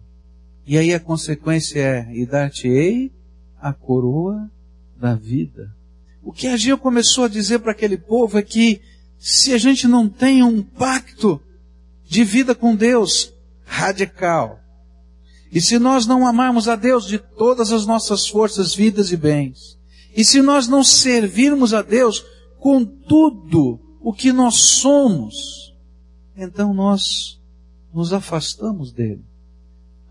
E 0.66 0.78
aí 0.78 0.94
a 0.94 1.00
consequência 1.00 1.80
é, 1.80 2.16
e 2.16 2.25
dar-te-ei 2.25 3.12
a 3.60 3.74
coroa 3.74 4.50
da 4.96 5.16
vida. 5.16 5.75
O 6.22 6.32
que 6.32 6.48
Ageu 6.48 6.78
começou 6.78 7.25
a 7.25 7.30
dizer 7.30 7.60
para 7.60 7.72
aquele 7.72 7.98
povo 7.98 8.38
é 8.38 8.42
que 8.42 8.80
se 9.18 9.54
a 9.54 9.58
gente 9.58 9.88
não 9.88 10.08
tem 10.08 10.44
um 10.44 10.62
pacto 10.62 11.42
de 12.06 12.24
vida 12.24 12.54
com 12.54 12.75
Deus 12.75 13.34
radical, 13.66 14.62
e 15.54 15.62
se 15.62 15.78
nós 15.78 16.08
não 16.08 16.26
amarmos 16.26 16.68
a 16.68 16.76
Deus 16.76 17.06
de 17.06 17.20
todas 17.20 17.72
as 17.72 17.86
nossas 17.86 18.28
forças, 18.28 18.74
vidas 18.74 19.12
e 19.12 19.18
bens, 19.18 19.78
e 20.16 20.26
se 20.26 20.42
nós 20.42 20.68
não 20.68 20.84
servirmos 20.84 21.76
a 21.76 21.84
Deus 21.84 22.26
com 22.60 22.84
tudo 22.84 23.80
o 24.02 24.12
que 24.12 24.34
nós 24.34 24.56
somos, 24.56 25.76
então 26.36 26.74
nós 26.74 27.40
nos 27.94 28.12
afastamos 28.12 28.92
dele. 28.92 29.24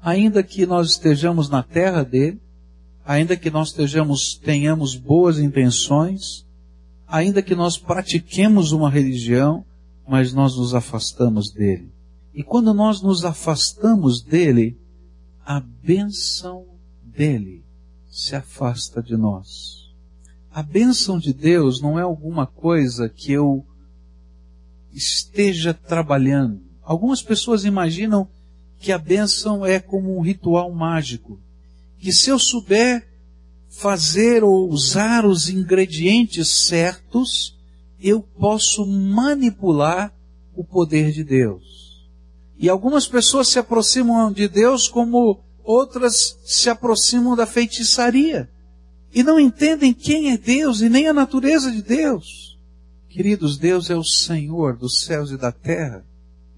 Ainda 0.01 0.45
que 0.45 0.65
nós 0.65 0.93
estejamos 0.93 1.49
na 1.49 1.63
terra 1.63 2.05
dele, 2.05 2.41
ainda 3.05 3.37
que 3.37 3.51
nós 3.51 3.69
estejamos, 3.69 4.37
tenhamos 4.37 4.95
boas 4.95 5.41
intenções, 5.41 6.47
ainda 7.07 7.43
que 7.43 7.57
nós 7.57 7.77
pratiquemos 7.77 8.71
uma 8.71 8.89
religião, 8.89 9.65
mas 10.07 10.33
nós 10.33 10.57
nos 10.57 10.73
afastamos 10.73 11.51
dele. 11.51 11.91
E 12.33 12.45
quando 12.45 12.73
nós 12.73 13.03
nos 13.03 13.25
afastamos 13.25 14.23
dele, 14.23 14.79
a 15.45 15.61
bênção 15.61 16.67
dele 17.03 17.65
se 18.09 18.37
afasta 18.37 19.03
de 19.03 19.17
nós. 19.17 19.91
A 20.51 20.63
bênção 20.63 21.19
de 21.19 21.33
Deus 21.33 21.81
não 21.81 21.99
é 21.99 22.03
alguma 22.03 22.47
coisa 22.47 23.09
que 23.09 23.33
eu 23.33 23.65
esteja 24.93 25.73
trabalhando. 25.73 26.61
Algumas 26.83 27.23
pessoas 27.23 27.65
imaginam 27.65 28.29
que 28.79 28.93
a 28.93 28.99
bênção 28.99 29.65
é 29.65 29.81
como 29.81 30.17
um 30.17 30.21
ritual 30.21 30.73
mágico. 30.73 31.41
Que 31.99 32.13
se 32.13 32.31
eu 32.31 32.39
souber 32.39 33.09
fazer 33.71 34.45
ou 34.45 34.69
usar 34.69 35.25
os 35.25 35.49
ingredientes 35.49 36.67
certos, 36.67 37.57
eu 37.99 38.21
posso 38.21 38.85
manipular 38.87 40.13
o 40.55 40.63
poder 40.63 41.13
de 41.13 41.25
Deus. 41.25 41.92
E 42.59 42.69
algumas 42.69 43.07
pessoas 43.07 43.49
se 43.49 43.59
aproximam 43.59 44.33
de 44.33 44.49
Deus 44.49 44.89
como 44.89 45.41
outras 45.65 46.39
se 46.45 46.69
aproximam 46.69 47.37
da 47.37 47.47
feitiçaria 47.47 48.49
e 49.15 49.23
não 49.23 49.39
entendem 49.39 49.93
quem 49.93 50.31
é 50.31 50.39
Deus 50.39 50.81
e 50.81 50.89
nem 50.89 51.07
a 51.07 51.13
natureza 51.13 51.71
de 51.71 51.83
Deus. 51.83 52.59
Queridos, 53.09 53.59
Deus 53.59 53.91
é 53.91 53.97
o 53.97 54.05
Senhor 54.05 54.77
dos 54.77 55.03
céus 55.03 55.31
e 55.31 55.37
da 55.37 55.53
terra. 55.53 56.05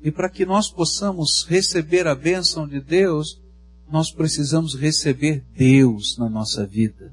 E 0.03 0.11
para 0.11 0.29
que 0.29 0.47
nós 0.47 0.71
possamos 0.71 1.45
receber 1.49 2.07
a 2.07 2.15
bênção 2.15 2.69
de 2.69 2.81
Deus, 2.81 3.41
nós 3.91 4.13
precisamos 4.13 4.75
receber 4.75 5.45
Deus 5.57 6.17
na 6.17 6.29
nossa 6.29 6.65
vida. 6.65 7.13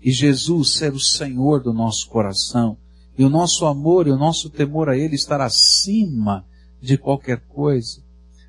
E 0.00 0.12
Jesus 0.12 0.74
ser 0.74 0.92
o 0.92 1.00
Senhor 1.00 1.60
do 1.60 1.72
nosso 1.72 2.08
coração. 2.08 2.76
E 3.18 3.24
o 3.24 3.28
nosso 3.28 3.66
amor 3.66 4.06
e 4.06 4.12
o 4.12 4.16
nosso 4.16 4.48
temor 4.48 4.88
a 4.88 4.96
Ele 4.96 5.16
estar 5.16 5.40
acima 5.40 6.46
de 6.80 6.96
qualquer 6.96 7.40
coisa. 7.48 8.00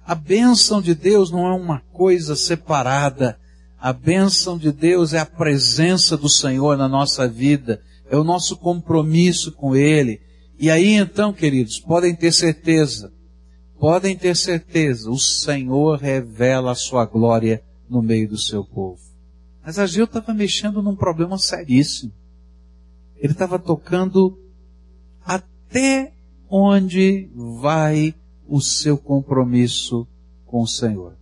A 0.10 0.16
bênção 0.16 0.82
de 0.82 0.96
Deus 0.96 1.30
não 1.30 1.46
é 1.48 1.54
uma 1.54 1.82
coisa 1.94 2.36
separada 2.36 3.38
a 3.82 3.94
bênção 3.94 4.58
de 4.58 4.74
Deus 4.74 5.14
é 5.14 5.20
a 5.20 5.26
presença 5.26 6.18
do 6.18 6.28
Senhor 6.28 6.78
na 6.78 6.90
nossa 6.90 7.26
vida, 7.30 7.82
é 8.10 8.18
o 8.18 8.26
nosso 8.26 8.58
compromisso 8.58 9.54
com 9.54 9.74
Ele. 9.74 10.20
E 10.60 10.70
aí 10.70 10.96
então, 10.96 11.32
queridos, 11.32 11.80
podem 11.80 12.14
ter 12.14 12.34
certeza, 12.34 13.14
podem 13.80 14.18
ter 14.18 14.36
certeza, 14.36 15.10
o 15.10 15.18
Senhor 15.18 15.98
revela 15.98 16.72
a 16.72 16.76
sua 16.76 17.06
glória 17.06 17.64
no 17.90 18.02
meio 18.02 18.28
do 18.28 18.38
seu 18.38 18.66
povo. 18.66 19.00
Mas 19.66 19.80
Ageu 19.80 20.04
estava 20.04 20.34
mexendo 20.34 20.82
num 20.82 20.96
problema 20.96 21.38
seríssimo. 21.38 22.12
Ele 23.16 23.32
estava 23.32 23.58
tocando 23.58 24.38
até 25.26 26.12
onde 26.50 27.30
vai 27.34 28.14
o 28.50 28.60
seu 28.60 28.98
compromisso 28.98 30.08
com 30.46 30.62
o 30.62 30.68
Senhor. 30.68 31.16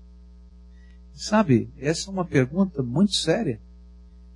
Sabe, 1.14 1.70
essa 1.78 2.10
é 2.10 2.14
uma 2.14 2.26
pergunta 2.26 2.82
muito 2.82 3.16
séria. 3.16 3.60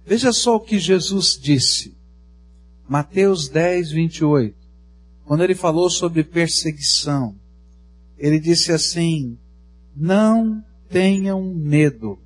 Veja 0.06 0.34
só 0.34 0.56
o 0.56 0.60
que 0.60 0.80
Jesus 0.80 1.39
disse. 1.39 1.95
Mateus 2.89 3.47
10, 3.47 3.91
28. 3.91 4.56
Quando 5.23 5.43
ele 5.43 5.56
falou 5.56 5.89
sobre 5.89 6.23
perseguição, 6.23 7.36
ele 8.17 8.39
disse 8.39 8.71
assim: 8.71 9.38
Não 9.95 10.63
tenham 10.89 11.54
medo 11.54 12.19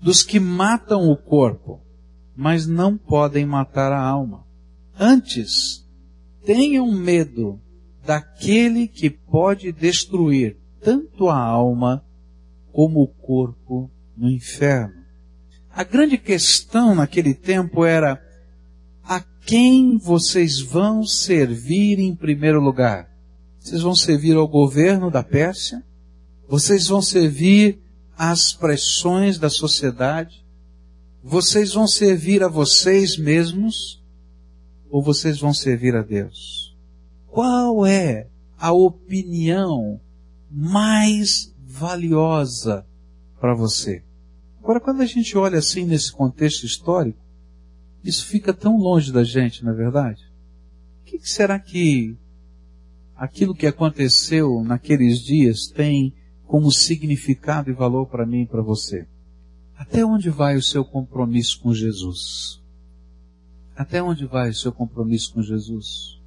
dos 0.00 0.22
que 0.22 0.38
matam 0.38 1.10
o 1.10 1.16
corpo, 1.16 1.80
mas 2.36 2.66
não 2.66 2.96
podem 2.96 3.44
matar 3.44 3.90
a 3.90 4.00
alma. 4.00 4.46
Antes, 4.96 5.84
tenham 6.44 6.92
medo 6.92 7.60
daquele 8.08 8.88
que 8.88 9.10
pode 9.10 9.70
destruir 9.70 10.56
tanto 10.80 11.28
a 11.28 11.36
alma 11.36 12.02
como 12.72 13.02
o 13.02 13.06
corpo 13.06 13.90
no 14.16 14.30
inferno. 14.30 15.04
A 15.70 15.84
grande 15.84 16.16
questão 16.16 16.94
naquele 16.94 17.34
tempo 17.34 17.84
era 17.84 18.18
a 19.04 19.20
quem 19.44 19.98
vocês 19.98 20.58
vão 20.58 21.04
servir 21.04 21.98
em 21.98 22.16
primeiro 22.16 22.62
lugar? 22.62 23.10
Vocês 23.58 23.82
vão 23.82 23.94
servir 23.94 24.36
ao 24.36 24.48
governo 24.48 25.10
da 25.10 25.22
Pérsia? 25.22 25.84
Vocês 26.48 26.86
vão 26.86 27.02
servir 27.02 27.78
às 28.16 28.54
pressões 28.54 29.38
da 29.38 29.50
sociedade? 29.50 30.42
Vocês 31.22 31.74
vão 31.74 31.86
servir 31.86 32.42
a 32.42 32.48
vocês 32.48 33.18
mesmos? 33.18 34.02
Ou 34.88 35.02
vocês 35.02 35.38
vão 35.38 35.52
servir 35.52 35.94
a 35.94 36.00
Deus? 36.00 36.67
Qual 37.28 37.86
é 37.86 38.28
a 38.58 38.72
opinião 38.72 40.00
mais 40.50 41.54
valiosa 41.64 42.84
para 43.40 43.54
você. 43.54 44.02
Agora, 44.60 44.80
quando 44.80 45.00
a 45.00 45.06
gente 45.06 45.36
olha 45.38 45.58
assim 45.58 45.84
nesse 45.84 46.12
contexto 46.12 46.64
histórico, 46.64 47.18
isso 48.02 48.26
fica 48.26 48.52
tão 48.52 48.76
longe 48.76 49.12
da 49.12 49.22
gente, 49.22 49.64
não 49.64 49.72
é 49.72 49.76
verdade? 49.76 50.22
O 51.00 51.04
que 51.04 51.18
será 51.28 51.58
que 51.58 52.16
aquilo 53.14 53.54
que 53.54 53.66
aconteceu 53.66 54.62
naqueles 54.64 55.20
dias 55.20 55.68
tem 55.68 56.12
como 56.46 56.72
significado 56.72 57.70
e 57.70 57.74
valor 57.74 58.06
para 58.06 58.26
mim 58.26 58.42
e 58.42 58.46
para 58.46 58.62
você? 58.62 59.06
Até 59.76 60.04
onde 60.04 60.30
vai 60.30 60.56
o 60.56 60.62
seu 60.62 60.84
compromisso 60.84 61.60
com 61.60 61.72
Jesus? 61.72 62.60
Até 63.76 64.02
onde 64.02 64.26
vai 64.26 64.50
o 64.50 64.54
seu 64.54 64.72
compromisso 64.72 65.32
com 65.32 65.42
Jesus? 65.42 66.17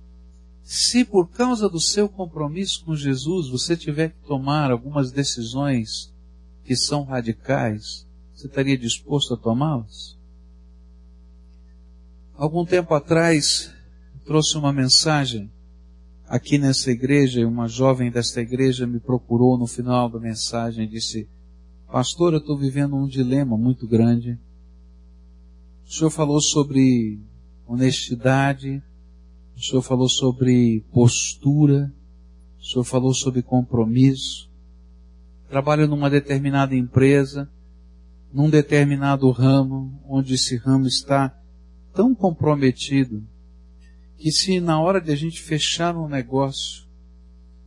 Se 0.64 1.04
por 1.04 1.30
causa 1.30 1.70
do 1.70 1.80
seu 1.80 2.08
compromisso 2.08 2.86
com 2.86 2.96
Jesus 2.96 3.50
você 3.50 3.76
tiver 3.76 4.10
que 4.10 4.28
tomar 4.28 4.72
algumas 4.72 5.12
decisões 5.12 6.14
que 6.64 6.76
são 6.76 7.04
radicais, 7.04 8.08
você 8.34 8.48
estaria 8.48 8.78
disposto 8.78 9.34
a 9.34 9.38
tomá-las? 9.38 10.18
Algum 12.36 12.66
tempo 12.66 12.94
atrás, 12.94 13.72
trouxe 14.26 14.58
uma 14.58 14.72
mensagem 14.72 15.52
aqui 16.28 16.58
nessa 16.58 16.90
igreja, 16.90 17.46
uma 17.46 17.68
jovem 17.68 18.10
desta 18.10 18.40
igreja 18.40 18.88
me 18.88 19.00
procurou 19.00 19.58
no 19.58 19.68
final 19.68 20.10
da 20.10 20.18
mensagem 20.18 20.86
e 20.86 20.88
disse, 20.88 21.28
pastor, 21.92 22.32
eu 22.34 22.40
estou 22.40 22.58
vivendo 22.58 22.96
um 22.96 23.06
dilema 23.06 23.58
muito 23.58 23.86
grande. 23.86 24.40
O 25.86 25.92
senhor 25.92 26.10
falou 26.10 26.40
sobre 26.40 27.20
honestidade, 27.68 28.82
o 29.56 29.60
senhor 29.62 29.82
falou 29.82 30.10
sobre 30.10 30.84
postura, 30.92 31.92
o 32.60 32.64
senhor 32.64 32.84
falou 32.84 33.14
sobre 33.14 33.42
compromisso. 33.42 34.50
Trabalho 35.50 35.88
numa 35.88 36.10
determinada 36.10 36.76
empresa, 36.76 37.50
num 38.34 38.50
determinado 38.50 39.30
ramo, 39.32 40.00
onde 40.08 40.36
esse 40.36 40.56
ramo 40.56 40.88
está 40.88 41.36
tão 41.94 42.16
comprometido 42.16 43.24
que 44.18 44.32
se 44.32 44.60
na 44.60 44.80
hora 44.80 45.02
de 45.02 45.12
a 45.12 45.16
gente 45.16 45.42
fechar 45.42 45.98
um 45.98 46.08
negócio, 46.08 46.86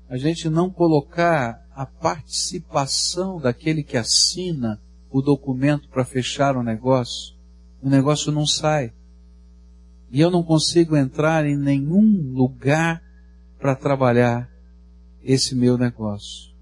a 0.08 0.16
gente 0.16 0.48
não 0.48 0.70
colocar 0.70 1.66
a 1.74 1.84
participação 1.84 3.40
daquele 3.40 3.82
que 3.82 3.96
assina 3.96 4.80
o 5.10 5.20
documento 5.20 5.88
para 5.88 6.04
fechar 6.04 6.56
o 6.56 6.62
negócio, 6.62 7.34
o 7.82 7.88
negócio 7.88 8.30
não 8.30 8.46
sai. 8.46 8.92
E 10.14 10.20
eu 10.20 10.30
não 10.30 10.44
consigo 10.44 10.96
entrar 10.96 11.44
em 11.44 11.56
nenhum 11.56 12.32
lugar 12.32 13.02
para 13.58 13.74
trabalhar 13.74 14.48
esse 15.20 15.56
meu 15.56 15.76
negócio. 15.76 16.54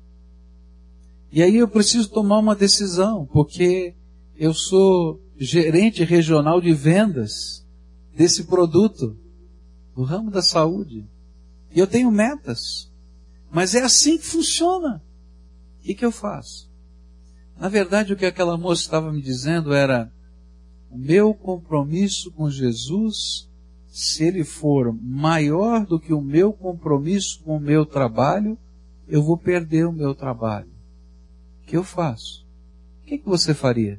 E 1.30 1.42
aí 1.42 1.56
eu 1.56 1.68
preciso 1.68 2.08
tomar 2.08 2.38
uma 2.38 2.56
decisão, 2.56 3.26
porque 3.26 3.94
eu 4.38 4.54
sou 4.54 5.20
gerente 5.36 6.02
regional 6.02 6.62
de 6.62 6.72
vendas 6.72 7.62
desse 8.16 8.44
produto 8.44 9.18
no 9.94 10.02
ramo 10.02 10.30
da 10.30 10.40
saúde. 10.40 11.06
E 11.74 11.78
eu 11.78 11.86
tenho 11.86 12.10
metas. 12.10 12.90
Mas 13.50 13.74
é 13.74 13.82
assim 13.82 14.16
que 14.16 14.24
funciona. 14.24 15.04
O 15.78 15.82
que, 15.82 15.94
que 15.94 16.06
eu 16.06 16.10
faço? 16.10 16.70
Na 17.60 17.68
verdade, 17.68 18.14
o 18.14 18.16
que 18.16 18.24
aquela 18.24 18.56
moça 18.56 18.80
estava 18.80 19.12
me 19.12 19.20
dizendo 19.20 19.74
era, 19.74 20.10
o 20.92 20.98
meu 20.98 21.32
compromisso 21.32 22.30
com 22.32 22.50
Jesus, 22.50 23.48
se 23.88 24.24
ele 24.24 24.44
for 24.44 24.92
maior 24.92 25.86
do 25.86 25.98
que 25.98 26.12
o 26.12 26.20
meu 26.20 26.52
compromisso 26.52 27.40
com 27.42 27.56
o 27.56 27.60
meu 27.60 27.86
trabalho, 27.86 28.58
eu 29.08 29.22
vou 29.22 29.38
perder 29.38 29.86
o 29.86 29.92
meu 29.92 30.14
trabalho. 30.14 30.70
O 31.62 31.66
que 31.66 31.78
eu 31.78 31.82
faço? 31.82 32.46
O 33.00 33.06
que, 33.06 33.16
que 33.16 33.26
você 33.26 33.54
faria? 33.54 33.98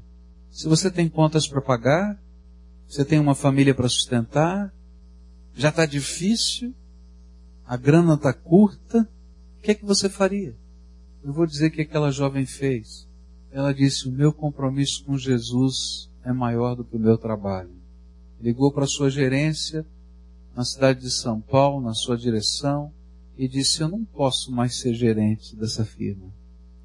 Se 0.51 0.67
você 0.67 0.91
tem 0.91 1.10
contas 1.10 1.47
para 1.47 1.62
pagar, 1.62 2.21
você 2.88 3.03
tem 3.03 3.19
uma 3.19 3.34
família 3.34 3.73
para 3.73 3.89
sustentar, 3.89 4.71
já 5.56 5.69
está 5.69 5.88
difícil, 5.88 6.75
a 7.65 7.75
grana 7.75 8.13
está 8.13 8.32
curta, 8.32 9.10
o 9.58 9.62
que 9.63 9.71
é 9.71 9.73
que 9.75 9.86
você 9.86 10.08
faria? 10.08 10.56
Eu 11.23 11.34
vou 11.34 11.47
dizer 11.47 11.67
o 11.67 11.71
que 11.71 11.82
aquela 11.82 12.12
jovem 12.12 12.45
fez. 12.45 13.08
Ela 13.51 13.73
disse: 13.73 14.08
O 14.08 14.12
meu 14.12 14.32
compromisso 14.32 15.03
com 15.06 15.17
Jesus 15.17 16.12
é 16.24 16.32
maior 16.32 16.76
do 16.76 16.84
que 16.84 16.96
o 16.96 17.00
meu 17.00 17.18
trabalho. 17.18 17.72
Ligou 18.42 18.72
para 18.72 18.84
a 18.84 18.88
sua 18.88 19.10
gerência 19.10 19.86
na 20.56 20.64
cidade 20.64 21.02
de 21.02 21.12
São 21.12 21.42
Paulo, 21.42 21.82
na 21.82 21.94
sua 21.94 22.18
direção, 22.18 22.92
e 23.38 23.48
disse: 23.48 23.82
Eu 23.82 23.90
não 23.90 24.04
posso 24.04 24.52
mais 24.52 24.80
ser 24.80 24.94
gerente 24.94 25.56
dessa 25.56 25.84
firma, 25.84 26.32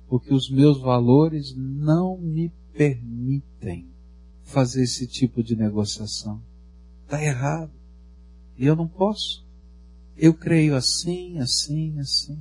porque 0.08 0.32
os 0.32 0.50
meus 0.50 0.80
valores 0.80 1.54
não 1.56 2.16
me 2.16 2.52
permitem 2.72 3.86
fazer 4.44 4.82
esse 4.82 5.06
tipo 5.06 5.42
de 5.42 5.54
negociação. 5.54 6.40
Está 7.04 7.22
errado. 7.22 7.70
E 8.56 8.66
eu 8.66 8.74
não 8.74 8.88
posso. 8.88 9.44
Eu 10.16 10.34
creio 10.34 10.74
assim, 10.74 11.38
assim, 11.38 11.98
assim. 12.00 12.38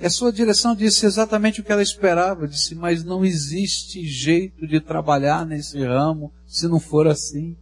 E 0.00 0.06
a 0.06 0.10
sua 0.10 0.32
direção 0.32 0.74
disse 0.74 1.04
exatamente 1.04 1.60
o 1.60 1.64
que 1.64 1.70
ela 1.70 1.82
esperava. 1.82 2.48
Disse, 2.48 2.74
mas 2.74 3.04
não 3.04 3.22
existe 3.22 4.06
jeito 4.06 4.66
de 4.66 4.80
trabalhar 4.80 5.44
nesse 5.44 5.78
ramo 5.84 6.32
se 6.46 6.66
não 6.66 6.80
for 6.80 7.06
assim. 7.06 7.54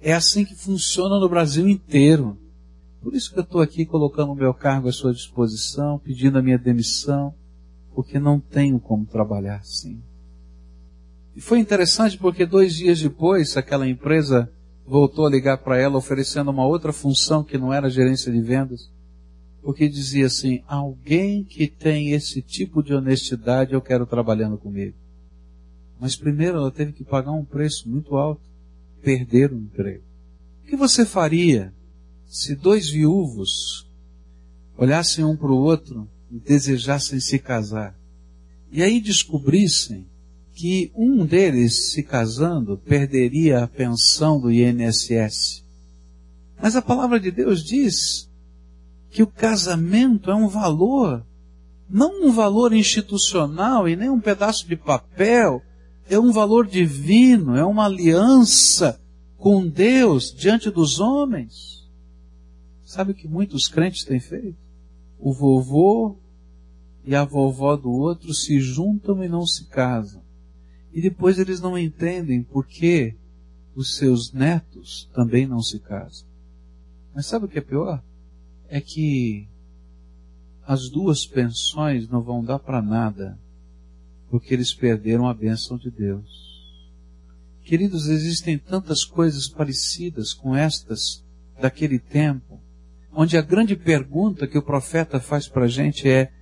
É 0.00 0.12
assim 0.12 0.44
que 0.44 0.54
funciona 0.54 1.18
no 1.18 1.28
Brasil 1.28 1.66
inteiro. 1.66 2.36
Por 3.00 3.14
isso 3.14 3.32
que 3.32 3.38
eu 3.38 3.42
estou 3.42 3.62
aqui 3.62 3.86
colocando 3.86 4.32
o 4.32 4.36
meu 4.36 4.52
cargo 4.52 4.88
à 4.88 4.92
sua 4.92 5.14
disposição, 5.14 5.98
pedindo 5.98 6.38
a 6.38 6.42
minha 6.42 6.58
demissão, 6.58 7.34
porque 7.94 8.18
não 8.18 8.38
tenho 8.38 8.78
como 8.78 9.06
trabalhar 9.06 9.56
assim. 9.56 10.02
E 11.34 11.40
foi 11.40 11.58
interessante 11.58 12.18
porque 12.18 12.44
dois 12.44 12.74
dias 12.74 13.00
depois, 13.00 13.56
aquela 13.56 13.88
empresa 13.88 14.50
voltou 14.86 15.26
a 15.26 15.30
ligar 15.30 15.58
para 15.58 15.78
ela 15.78 15.96
oferecendo 15.96 16.50
uma 16.50 16.66
outra 16.66 16.92
função 16.92 17.42
que 17.42 17.56
não 17.56 17.72
era 17.72 17.88
gerência 17.88 18.30
de 18.30 18.40
vendas, 18.40 18.90
porque 19.66 19.88
dizia 19.88 20.26
assim: 20.26 20.62
alguém 20.68 21.42
que 21.42 21.66
tem 21.66 22.12
esse 22.12 22.40
tipo 22.40 22.84
de 22.84 22.94
honestidade 22.94 23.72
eu 23.72 23.82
quero 23.82 24.06
trabalhando 24.06 24.56
comigo. 24.56 24.94
Mas 25.98 26.14
primeiro 26.14 26.58
ela 26.58 26.70
teve 26.70 26.92
que 26.92 27.02
pagar 27.02 27.32
um 27.32 27.44
preço 27.44 27.88
muito 27.88 28.14
alto, 28.14 28.48
perder 29.02 29.52
o 29.52 29.58
emprego. 29.58 30.04
O 30.62 30.68
que 30.68 30.76
você 30.76 31.04
faria 31.04 31.74
se 32.28 32.54
dois 32.54 32.88
viúvos 32.88 33.90
olhassem 34.78 35.24
um 35.24 35.36
para 35.36 35.50
o 35.50 35.58
outro 35.58 36.08
e 36.30 36.38
desejassem 36.38 37.18
se 37.18 37.36
casar? 37.36 37.98
E 38.70 38.84
aí 38.84 39.00
descobrissem 39.00 40.06
que 40.54 40.92
um 40.94 41.26
deles, 41.26 41.90
se 41.90 42.04
casando, 42.04 42.78
perderia 42.78 43.64
a 43.64 43.66
pensão 43.66 44.40
do 44.40 44.52
INSS. 44.52 45.64
Mas 46.62 46.76
a 46.76 46.82
palavra 46.82 47.18
de 47.18 47.32
Deus 47.32 47.64
diz 47.64 48.25
que 49.10 49.22
o 49.22 49.26
casamento 49.26 50.30
é 50.30 50.34
um 50.34 50.48
valor, 50.48 51.24
não 51.88 52.26
um 52.26 52.32
valor 52.32 52.72
institucional 52.72 53.88
e 53.88 53.96
nem 53.96 54.10
um 54.10 54.20
pedaço 54.20 54.66
de 54.66 54.76
papel, 54.76 55.62
é 56.08 56.18
um 56.18 56.32
valor 56.32 56.66
divino, 56.66 57.56
é 57.56 57.64
uma 57.64 57.86
aliança 57.86 59.00
com 59.36 59.66
Deus 59.66 60.34
diante 60.34 60.70
dos 60.70 61.00
homens. 61.00 61.88
Sabe 62.84 63.12
o 63.12 63.14
que 63.14 63.28
muitos 63.28 63.68
crentes 63.68 64.04
têm 64.04 64.20
feito? 64.20 64.58
O 65.18 65.32
vovô 65.32 66.16
e 67.04 67.14
a 67.14 67.24
vovó 67.24 67.76
do 67.76 67.90
outro 67.90 68.34
se 68.34 68.60
juntam 68.60 69.22
e 69.22 69.28
não 69.28 69.46
se 69.46 69.66
casam. 69.66 70.22
E 70.92 71.00
depois 71.00 71.38
eles 71.38 71.60
não 71.60 71.78
entendem 71.78 72.42
por 72.42 72.66
que 72.66 73.14
os 73.74 73.96
seus 73.96 74.32
netos 74.32 75.08
também 75.14 75.46
não 75.46 75.60
se 75.60 75.78
casam. 75.78 76.26
Mas 77.14 77.26
sabe 77.26 77.44
o 77.44 77.48
que 77.48 77.58
é 77.58 77.62
pior? 77.62 78.02
É 78.68 78.80
que 78.80 79.48
as 80.66 80.88
duas 80.88 81.24
pensões 81.24 82.08
não 82.08 82.22
vão 82.22 82.42
dar 82.42 82.58
para 82.58 82.82
nada, 82.82 83.38
porque 84.28 84.52
eles 84.52 84.74
perderam 84.74 85.28
a 85.28 85.34
bênção 85.34 85.78
de 85.78 85.90
Deus. 85.90 86.46
Queridos, 87.62 88.08
existem 88.08 88.58
tantas 88.58 89.04
coisas 89.04 89.48
parecidas 89.48 90.32
com 90.32 90.54
estas 90.54 91.24
daquele 91.60 91.98
tempo, 91.98 92.60
onde 93.12 93.36
a 93.36 93.42
grande 93.42 93.76
pergunta 93.76 94.46
que 94.46 94.58
o 94.58 94.62
profeta 94.62 95.20
faz 95.20 95.48
para 95.48 95.64
a 95.64 95.68
gente 95.68 96.08
é: 96.08 96.32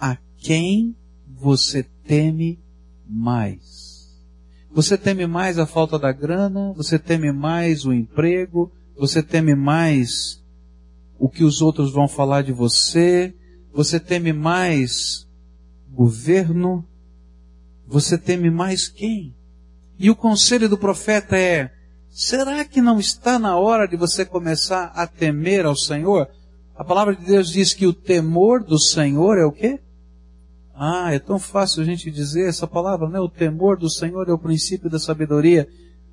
a 0.00 0.16
quem 0.38 0.96
você 1.26 1.82
teme 1.82 2.58
mais? 3.06 3.86
Você 4.70 4.98
teme 4.98 5.26
mais 5.26 5.58
a 5.58 5.66
falta 5.66 5.98
da 5.98 6.12
grana, 6.12 6.72
você 6.74 6.98
teme 6.98 7.32
mais 7.32 7.84
o 7.86 7.92
emprego, 7.92 8.70
você 8.96 9.22
teme 9.22 9.54
mais 9.54 10.42
o 11.18 11.28
que 11.28 11.44
os 11.44 11.62
outros 11.62 11.92
vão 11.92 12.08
falar 12.08 12.42
de 12.42 12.52
você, 12.52 13.34
você 13.72 13.98
teme 13.98 14.32
mais 14.32 15.26
governo, 15.90 16.86
você 17.86 18.18
teme 18.18 18.50
mais 18.50 18.88
quem? 18.88 19.34
E 19.98 20.10
o 20.10 20.16
conselho 20.16 20.68
do 20.68 20.76
profeta 20.76 21.36
é, 21.36 21.70
será 22.10 22.64
que 22.64 22.82
não 22.82 23.00
está 23.00 23.38
na 23.38 23.56
hora 23.56 23.86
de 23.86 23.96
você 23.96 24.24
começar 24.24 24.92
a 24.94 25.06
temer 25.06 25.64
ao 25.64 25.76
Senhor? 25.76 26.28
A 26.74 26.84
palavra 26.84 27.16
de 27.16 27.24
Deus 27.24 27.48
diz 27.48 27.72
que 27.72 27.86
o 27.86 27.92
temor 27.92 28.62
do 28.62 28.78
Senhor 28.78 29.38
é 29.38 29.44
o 29.44 29.52
quê? 29.52 29.80
Ah, 30.74 31.14
é 31.14 31.18
tão 31.18 31.38
fácil 31.38 31.80
a 31.82 31.86
gente 31.86 32.10
dizer 32.10 32.48
essa 32.48 32.66
palavra, 32.66 33.08
né? 33.08 33.18
O 33.18 33.30
temor 33.30 33.78
do 33.78 33.88
Senhor 33.88 34.28
é 34.28 34.32
o 34.32 34.38
princípio 34.38 34.90
da 34.90 34.98
sabedoria. 34.98 35.66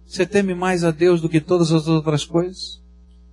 Você 0.05 0.25
teme 0.25 0.55
mais 0.55 0.85
a 0.85 0.91
Deus 0.91 1.19
do 1.19 1.27
que 1.27 1.41
todas 1.41 1.71
as 1.73 1.87
outras 1.87 2.23
coisas? 2.23 2.82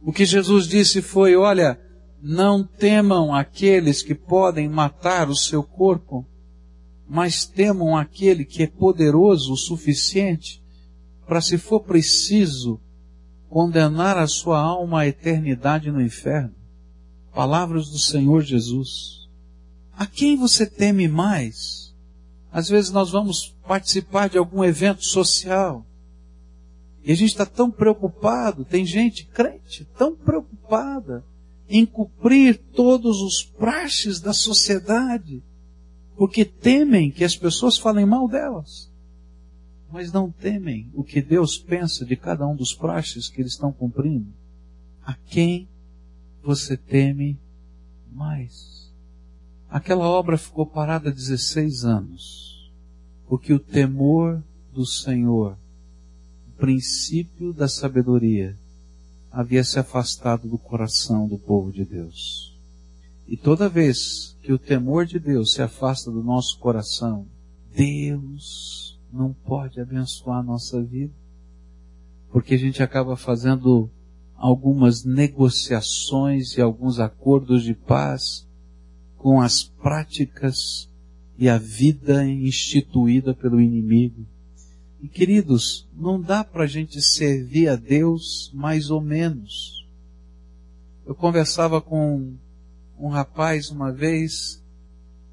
O 0.03 0.13
que 0.13 0.25
Jesus 0.25 0.67
disse 0.67 1.03
foi, 1.03 1.37
olha, 1.37 1.79
não 2.23 2.65
temam 2.65 3.35
aqueles 3.35 4.03
que 4.03 4.15
podem 4.15 4.69
matar 4.69 5.29
o 5.29 5.37
seu 5.37 5.63
corpo, 5.63 6.27
mas 7.09 7.45
temam 7.45 7.97
aquele 7.97 8.45
que 8.45 8.63
é 8.63 8.67
poderoso 8.67 9.53
o 9.53 9.57
suficiente 9.57 10.63
para, 11.27 11.41
se 11.41 11.59
for 11.59 11.81
preciso, 11.81 12.81
condenar 13.49 14.17
a 14.17 14.27
sua 14.27 14.61
alma 14.61 15.01
à 15.01 15.07
eternidade 15.07 15.91
no 15.91 16.01
inferno. 16.01 16.55
Palavras 17.35 17.89
do 17.91 17.99
Senhor 17.99 18.43
Jesus. 18.43 19.29
A 19.97 20.07
quem 20.07 20.37
você 20.37 20.67
teme 20.67 21.09
mais? 21.09 21.95
Às 22.53 22.69
vezes 22.69 22.91
nós 22.91 23.11
vamos 23.11 23.55
participar 23.67 24.29
de 24.29 24.39
algum 24.39 24.65
evento 24.65 25.05
social 25.05 25.85
e 27.11 27.13
a 27.13 27.17
gente 27.17 27.31
está 27.31 27.45
tão 27.45 27.69
preocupado, 27.69 28.65
tem 28.65 28.87
gente 28.87 29.27
crente 29.27 29.85
tão 29.99 30.15
preocupada 30.15 31.25
em 31.69 31.85
cumprir 31.85 32.57
todos 32.73 33.21
os 33.21 33.43
praxes 33.43 34.21
da 34.21 34.33
sociedade, 34.33 35.43
porque 36.17 36.45
temem 36.45 37.11
que 37.11 37.25
as 37.25 37.35
pessoas 37.35 37.77
falem 37.77 38.07
mal 38.07 38.29
delas, 38.29 38.89
mas 39.91 40.13
não 40.13 40.31
temem 40.31 40.89
o 40.95 41.03
que 41.03 41.21
Deus 41.21 41.59
pensa 41.59 42.07
de 42.07 42.15
cada 42.15 42.47
um 42.47 42.55
dos 42.55 42.73
praxes 42.73 43.29
que 43.29 43.41
eles 43.41 43.55
estão 43.55 43.73
cumprindo. 43.73 44.33
A 45.05 45.15
quem 45.15 45.69
você 46.45 46.77
teme 46.77 47.37
mais? 48.13 48.89
Aquela 49.69 50.07
obra 50.07 50.39
ficou 50.39 50.65
parada 50.65 51.11
16 51.11 51.85
anos, 51.85 52.73
porque 53.27 53.53
o 53.53 53.59
temor 53.59 54.41
do 54.73 54.87
Senhor, 54.87 55.59
princípio 56.61 57.55
da 57.55 57.67
sabedoria, 57.67 58.57
havia 59.33 59.65
se 59.65 59.79
afastado 59.79 60.47
do 60.47 60.59
coração 60.59 61.27
do 61.27 61.39
povo 61.39 61.73
de 61.73 61.85
Deus. 61.85 62.55
E 63.27 63.37
toda 63.37 63.69
vez 63.69 64.37
que 64.43 64.53
o 64.53 64.59
temor 64.59 65.07
de 65.07 65.19
Deus 65.19 65.55
se 65.55 65.63
afasta 65.63 66.11
do 66.11 66.23
nosso 66.23 66.59
coração, 66.59 67.27
Deus 67.75 69.01
não 69.11 69.33
pode 69.33 69.81
abençoar 69.81 70.41
a 70.41 70.43
nossa 70.43 70.83
vida, 70.83 71.15
porque 72.31 72.55
a 72.55 72.59
gente 72.59 72.83
acaba 72.83 73.17
fazendo 73.17 73.91
algumas 74.37 75.05
negociações 75.05 76.57
e 76.57 76.61
alguns 76.61 77.01
acordos 77.01 77.63
de 77.63 77.75
paz 77.75 78.47
com 79.17 79.41
as 79.41 79.65
práticas 79.65 80.89
e 81.39 81.49
a 81.49 81.57
vida 81.57 82.27
instituída 82.27 83.35
pelo 83.35 83.61
inimigo. 83.61 84.27
E 85.03 85.09
queridos, 85.09 85.89
não 85.95 86.21
dá 86.21 86.45
para 86.45 86.65
a 86.65 86.67
gente 86.67 87.01
servir 87.01 87.69
a 87.69 87.77
Deus 87.77 88.51
mais 88.53 88.91
ou 88.91 89.01
menos. 89.01 89.87
Eu 91.07 91.15
conversava 91.15 91.81
com 91.81 92.35
um 92.99 93.09
rapaz 93.09 93.71
uma 93.71 93.91
vez 93.91 94.63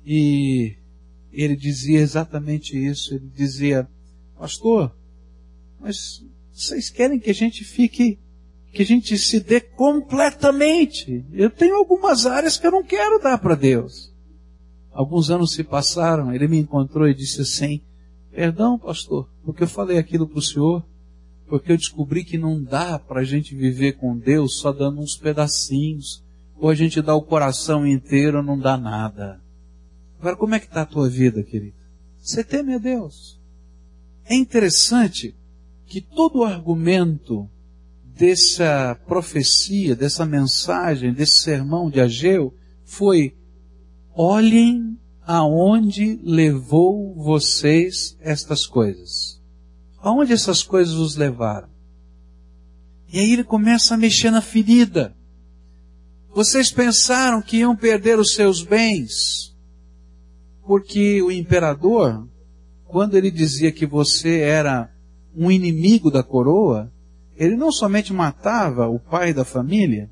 e 0.05 0.75
ele 1.31 1.55
dizia 1.55 1.99
exatamente 1.99 2.77
isso. 2.77 3.13
Ele 3.13 3.29
dizia, 3.35 3.87
pastor, 4.39 4.95
mas 5.79 6.25
vocês 6.53 6.89
querem 6.89 7.19
que 7.19 7.29
a 7.29 7.33
gente 7.33 7.63
fique, 7.65 8.17
que 8.71 8.81
a 8.81 8.85
gente 8.85 9.17
se 9.17 9.39
dê 9.39 9.59
completamente. 9.59 11.25
Eu 11.33 11.49
tenho 11.49 11.75
algumas 11.75 12.25
áreas 12.25 12.57
que 12.57 12.65
eu 12.65 12.71
não 12.71 12.83
quero 12.83 13.21
dar 13.21 13.37
para 13.37 13.53
Deus. 13.53 14.13
Alguns 14.91 15.29
anos 15.29 15.51
se 15.51 15.63
passaram, 15.63 16.33
ele 16.33 16.47
me 16.47 16.57
encontrou 16.57 17.07
e 17.07 17.13
disse 17.13 17.41
assim, 17.41 17.81
Perdão, 18.37 18.77
pastor, 18.77 19.27
porque 19.43 19.63
eu 19.63 19.67
falei 19.67 19.97
aquilo 19.97 20.27
para 20.27 20.37
o 20.37 20.41
senhor, 20.43 20.85
porque 21.47 21.71
eu 21.71 21.75
descobri 21.75 22.23
que 22.23 22.37
não 22.37 22.61
dá 22.61 22.99
para 22.99 23.21
a 23.21 23.23
gente 23.23 23.55
viver 23.55 23.93
com 23.93 24.15
Deus 24.15 24.59
só 24.59 24.71
dando 24.71 25.01
uns 25.01 25.15
pedacinhos, 25.15 26.23
ou 26.55 26.69
a 26.69 26.75
gente 26.75 27.01
dá 27.01 27.15
o 27.15 27.23
coração 27.23 27.83
inteiro, 27.87 28.43
não 28.43 28.59
dá 28.59 28.77
nada. 28.77 29.41
Agora, 30.19 30.35
como 30.35 30.53
é 30.53 30.59
que 30.59 30.67
está 30.67 30.83
a 30.83 30.85
tua 30.85 31.09
vida, 31.09 31.41
querido? 31.41 31.73
Você 32.19 32.43
teme 32.43 32.75
a 32.75 32.77
Deus. 32.77 33.41
É 34.23 34.35
interessante 34.35 35.33
que 35.87 35.99
todo 35.99 36.41
o 36.41 36.43
argumento 36.43 37.49
dessa 38.03 38.93
profecia, 39.07 39.95
dessa 39.95 40.27
mensagem, 40.27 41.11
desse 41.11 41.39
sermão 41.41 41.89
de 41.89 41.99
Ageu 41.99 42.53
foi 42.85 43.35
olhem 44.13 44.95
aonde 45.27 46.17
levou 46.23 47.13
vocês 47.13 48.17
estas 48.21 48.65
coisas? 48.65 49.41
Aonde 49.99 50.31
essas 50.31 50.63
coisas 50.63 50.93
os 50.93 51.17
levaram? 51.17 51.67
E 53.11 53.19
aí 53.19 53.33
ele 53.33 53.43
começa 53.43 53.93
a 53.93 53.97
mexer 53.97 54.31
na 54.31 54.39
ferida. 54.39 55.13
Vocês 56.33 56.71
pensaram 56.71 57.41
que 57.41 57.57
iam 57.57 57.75
perder 57.75 58.17
os 58.17 58.33
seus 58.33 58.63
bens, 58.63 59.53
porque 60.65 61.21
o 61.21 61.29
imperador, 61.29 62.25
quando 62.85 63.17
ele 63.17 63.29
dizia 63.29 63.71
que 63.71 63.85
você 63.85 64.39
era 64.39 64.89
um 65.35 65.51
inimigo 65.51 66.09
da 66.09 66.23
coroa, 66.23 66.89
ele 67.35 67.57
não 67.57 67.71
somente 67.71 68.13
matava 68.13 68.87
o 68.87 68.97
pai 68.97 69.33
da 69.33 69.43
família, 69.43 70.09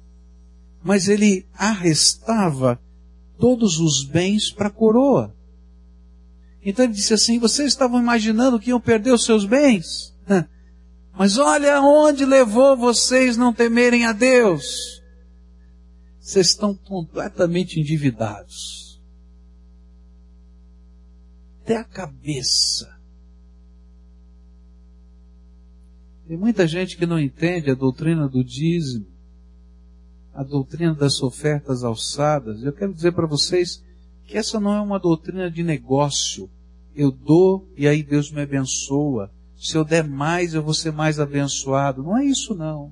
mas 0.83 1.07
ele 1.07 1.47
arrestava 1.53 2.81
todos 3.39 3.79
os 3.79 4.03
bens 4.03 4.51
para 4.51 4.67
a 4.67 4.71
coroa. 4.71 5.35
Então 6.63 6.85
ele 6.85 6.93
disse 6.93 7.13
assim: 7.13 7.39
vocês 7.39 7.67
estavam 7.67 7.99
imaginando 7.99 8.59
que 8.59 8.69
iam 8.69 8.81
perder 8.81 9.11
os 9.11 9.23
seus 9.23 9.45
bens? 9.45 10.13
Mas 11.17 11.37
olha 11.37 11.81
onde 11.81 12.25
levou 12.25 12.75
vocês 12.75 13.37
não 13.37 13.53
temerem 13.53 14.05
a 14.05 14.11
Deus. 14.11 15.01
Vocês 16.19 16.47
estão 16.47 16.75
completamente 16.75 17.79
endividados. 17.79 19.01
Até 21.61 21.77
a 21.77 21.83
cabeça. 21.83 22.93
Tem 26.27 26.35
muita 26.35 26.67
gente 26.67 26.97
que 26.97 27.05
não 27.05 27.19
entende 27.19 27.69
a 27.69 27.75
doutrina 27.75 28.27
do 28.27 28.43
dízimo 28.43 29.14
a 30.35 30.43
doutrina 30.43 30.93
das 30.93 31.23
ofertas 31.23 31.83
alçadas, 31.83 32.61
eu 32.61 32.73
quero 32.73 32.93
dizer 32.93 33.13
para 33.13 33.25
vocês 33.25 33.81
que 34.25 34.37
essa 34.37 34.59
não 34.59 34.73
é 34.73 34.81
uma 34.81 34.99
doutrina 34.99 35.49
de 35.49 35.63
negócio. 35.63 36.49
Eu 36.93 37.09
dou 37.09 37.65
e 37.77 37.87
aí 37.87 38.03
Deus 38.03 38.29
me 38.31 38.41
abençoa. 38.41 39.31
Se 39.55 39.77
eu 39.77 39.85
der 39.85 40.03
mais, 40.03 40.53
eu 40.53 40.61
vou 40.61 40.73
ser 40.73 40.91
mais 40.91 41.19
abençoado. 41.19 42.03
Não 42.03 42.17
é 42.17 42.25
isso 42.25 42.53
não. 42.53 42.91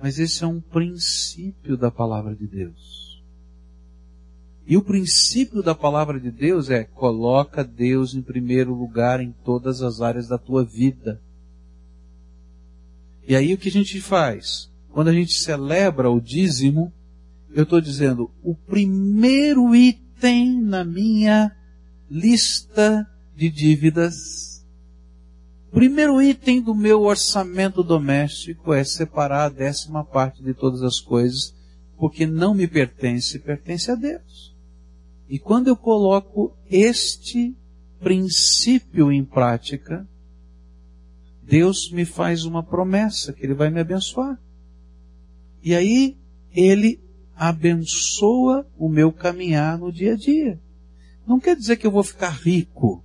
Mas 0.00 0.18
esse 0.18 0.42
é 0.42 0.46
um 0.46 0.60
princípio 0.60 1.76
da 1.76 1.90
palavra 1.90 2.34
de 2.34 2.46
Deus. 2.46 3.22
E 4.66 4.78
o 4.78 4.82
princípio 4.82 5.62
da 5.62 5.74
palavra 5.74 6.18
de 6.18 6.30
Deus 6.30 6.70
é 6.70 6.84
coloca 6.84 7.62
Deus 7.62 8.14
em 8.14 8.22
primeiro 8.22 8.74
lugar 8.74 9.20
em 9.20 9.30
todas 9.44 9.82
as 9.82 10.00
áreas 10.00 10.26
da 10.26 10.38
tua 10.38 10.64
vida. 10.64 11.20
E 13.28 13.36
aí 13.36 13.52
o 13.52 13.58
que 13.58 13.68
a 13.68 13.72
gente 13.72 14.00
faz? 14.00 14.72
Quando 14.94 15.08
a 15.08 15.12
gente 15.12 15.34
celebra 15.34 16.08
o 16.08 16.20
dízimo, 16.20 16.92
eu 17.50 17.64
estou 17.64 17.80
dizendo, 17.80 18.30
o 18.44 18.54
primeiro 18.54 19.74
item 19.74 20.62
na 20.62 20.84
minha 20.84 21.50
lista 22.08 23.04
de 23.34 23.50
dívidas, 23.50 24.64
o 25.66 25.74
primeiro 25.74 26.22
item 26.22 26.62
do 26.62 26.76
meu 26.76 27.02
orçamento 27.02 27.82
doméstico 27.82 28.72
é 28.72 28.84
separar 28.84 29.46
a 29.46 29.48
décima 29.48 30.04
parte 30.04 30.44
de 30.44 30.54
todas 30.54 30.80
as 30.80 31.00
coisas, 31.00 31.52
porque 31.98 32.24
não 32.24 32.54
me 32.54 32.68
pertence, 32.68 33.40
pertence 33.40 33.90
a 33.90 33.96
Deus. 33.96 34.54
E 35.28 35.40
quando 35.40 35.66
eu 35.66 35.76
coloco 35.76 36.56
este 36.70 37.52
princípio 37.98 39.10
em 39.10 39.24
prática, 39.24 40.06
Deus 41.42 41.90
me 41.90 42.04
faz 42.04 42.44
uma 42.44 42.62
promessa 42.62 43.32
que 43.32 43.44
Ele 43.44 43.54
vai 43.54 43.70
me 43.70 43.80
abençoar. 43.80 44.38
E 45.64 45.74
aí 45.74 46.18
ele 46.54 47.00
abençoa 47.34 48.66
o 48.78 48.86
meu 48.88 49.10
caminhar 49.10 49.78
no 49.78 49.90
dia 49.90 50.12
a 50.12 50.16
dia. 50.16 50.60
Não 51.26 51.40
quer 51.40 51.56
dizer 51.56 51.76
que 51.76 51.86
eu 51.86 51.90
vou 51.90 52.04
ficar 52.04 52.30
rico, 52.30 53.02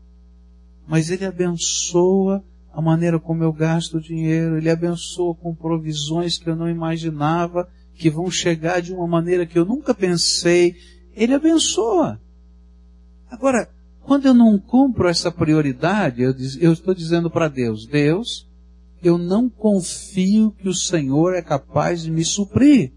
mas 0.85 1.09
ele 1.09 1.25
abençoa 1.25 2.43
a 2.73 2.81
maneira 2.81 3.17
como 3.17 3.43
eu 3.43 3.53
gasto 3.53 4.01
dinheiro, 4.01 4.57
ele 4.57 4.69
abençoa 4.69 5.33
com 5.35 5.55
provisões 5.55 6.37
que 6.37 6.49
eu 6.49 6.55
não 6.55 6.69
imaginava, 6.69 7.67
que 7.95 8.09
vão 8.09 8.29
chegar 8.29 8.81
de 8.81 8.93
uma 8.93 9.07
maneira 9.07 9.45
que 9.45 9.57
eu 9.57 9.65
nunca 9.65 9.93
pensei. 9.93 10.75
Ele 11.15 11.33
abençoa. 11.33 12.19
Agora, 13.29 13.69
quando 14.01 14.25
eu 14.25 14.33
não 14.33 14.57
cumpro 14.59 15.07
essa 15.07 15.31
prioridade, 15.31 16.21
eu, 16.21 16.33
eu 16.59 16.73
estou 16.73 16.93
dizendo 16.93 17.29
para 17.29 17.47
Deus, 17.47 17.85
Deus, 17.85 18.48
eu 19.01 19.17
não 19.17 19.49
confio 19.49 20.51
que 20.51 20.67
o 20.67 20.73
Senhor 20.73 21.33
é 21.33 21.41
capaz 21.41 22.03
de 22.03 22.11
me 22.11 22.23
suprir. 22.23 22.91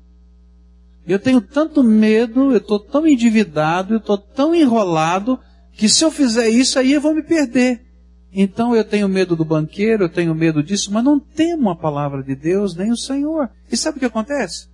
Eu 1.06 1.18
tenho 1.18 1.40
tanto 1.40 1.82
medo, 1.82 2.52
eu 2.52 2.58
estou 2.58 2.78
tão 2.78 3.06
endividado, 3.06 3.94
eu 3.94 3.98
estou 3.98 4.18
tão 4.18 4.54
enrolado, 4.54 5.38
que 5.72 5.88
se 5.88 6.04
eu 6.04 6.10
fizer 6.10 6.48
isso 6.48 6.78
aí 6.78 6.92
eu 6.92 7.00
vou 7.00 7.14
me 7.14 7.22
perder. 7.22 7.84
Então 8.32 8.74
eu 8.74 8.84
tenho 8.84 9.08
medo 9.08 9.36
do 9.36 9.44
banqueiro, 9.44 10.04
eu 10.04 10.08
tenho 10.08 10.34
medo 10.34 10.62
disso, 10.62 10.92
mas 10.92 11.04
não 11.04 11.20
temo 11.20 11.70
a 11.70 11.76
palavra 11.76 12.22
de 12.22 12.34
Deus 12.34 12.74
nem 12.74 12.90
o 12.90 12.96
Senhor. 12.96 13.50
E 13.70 13.76
sabe 13.76 13.96
o 13.96 14.00
que 14.00 14.06
acontece? 14.06 14.68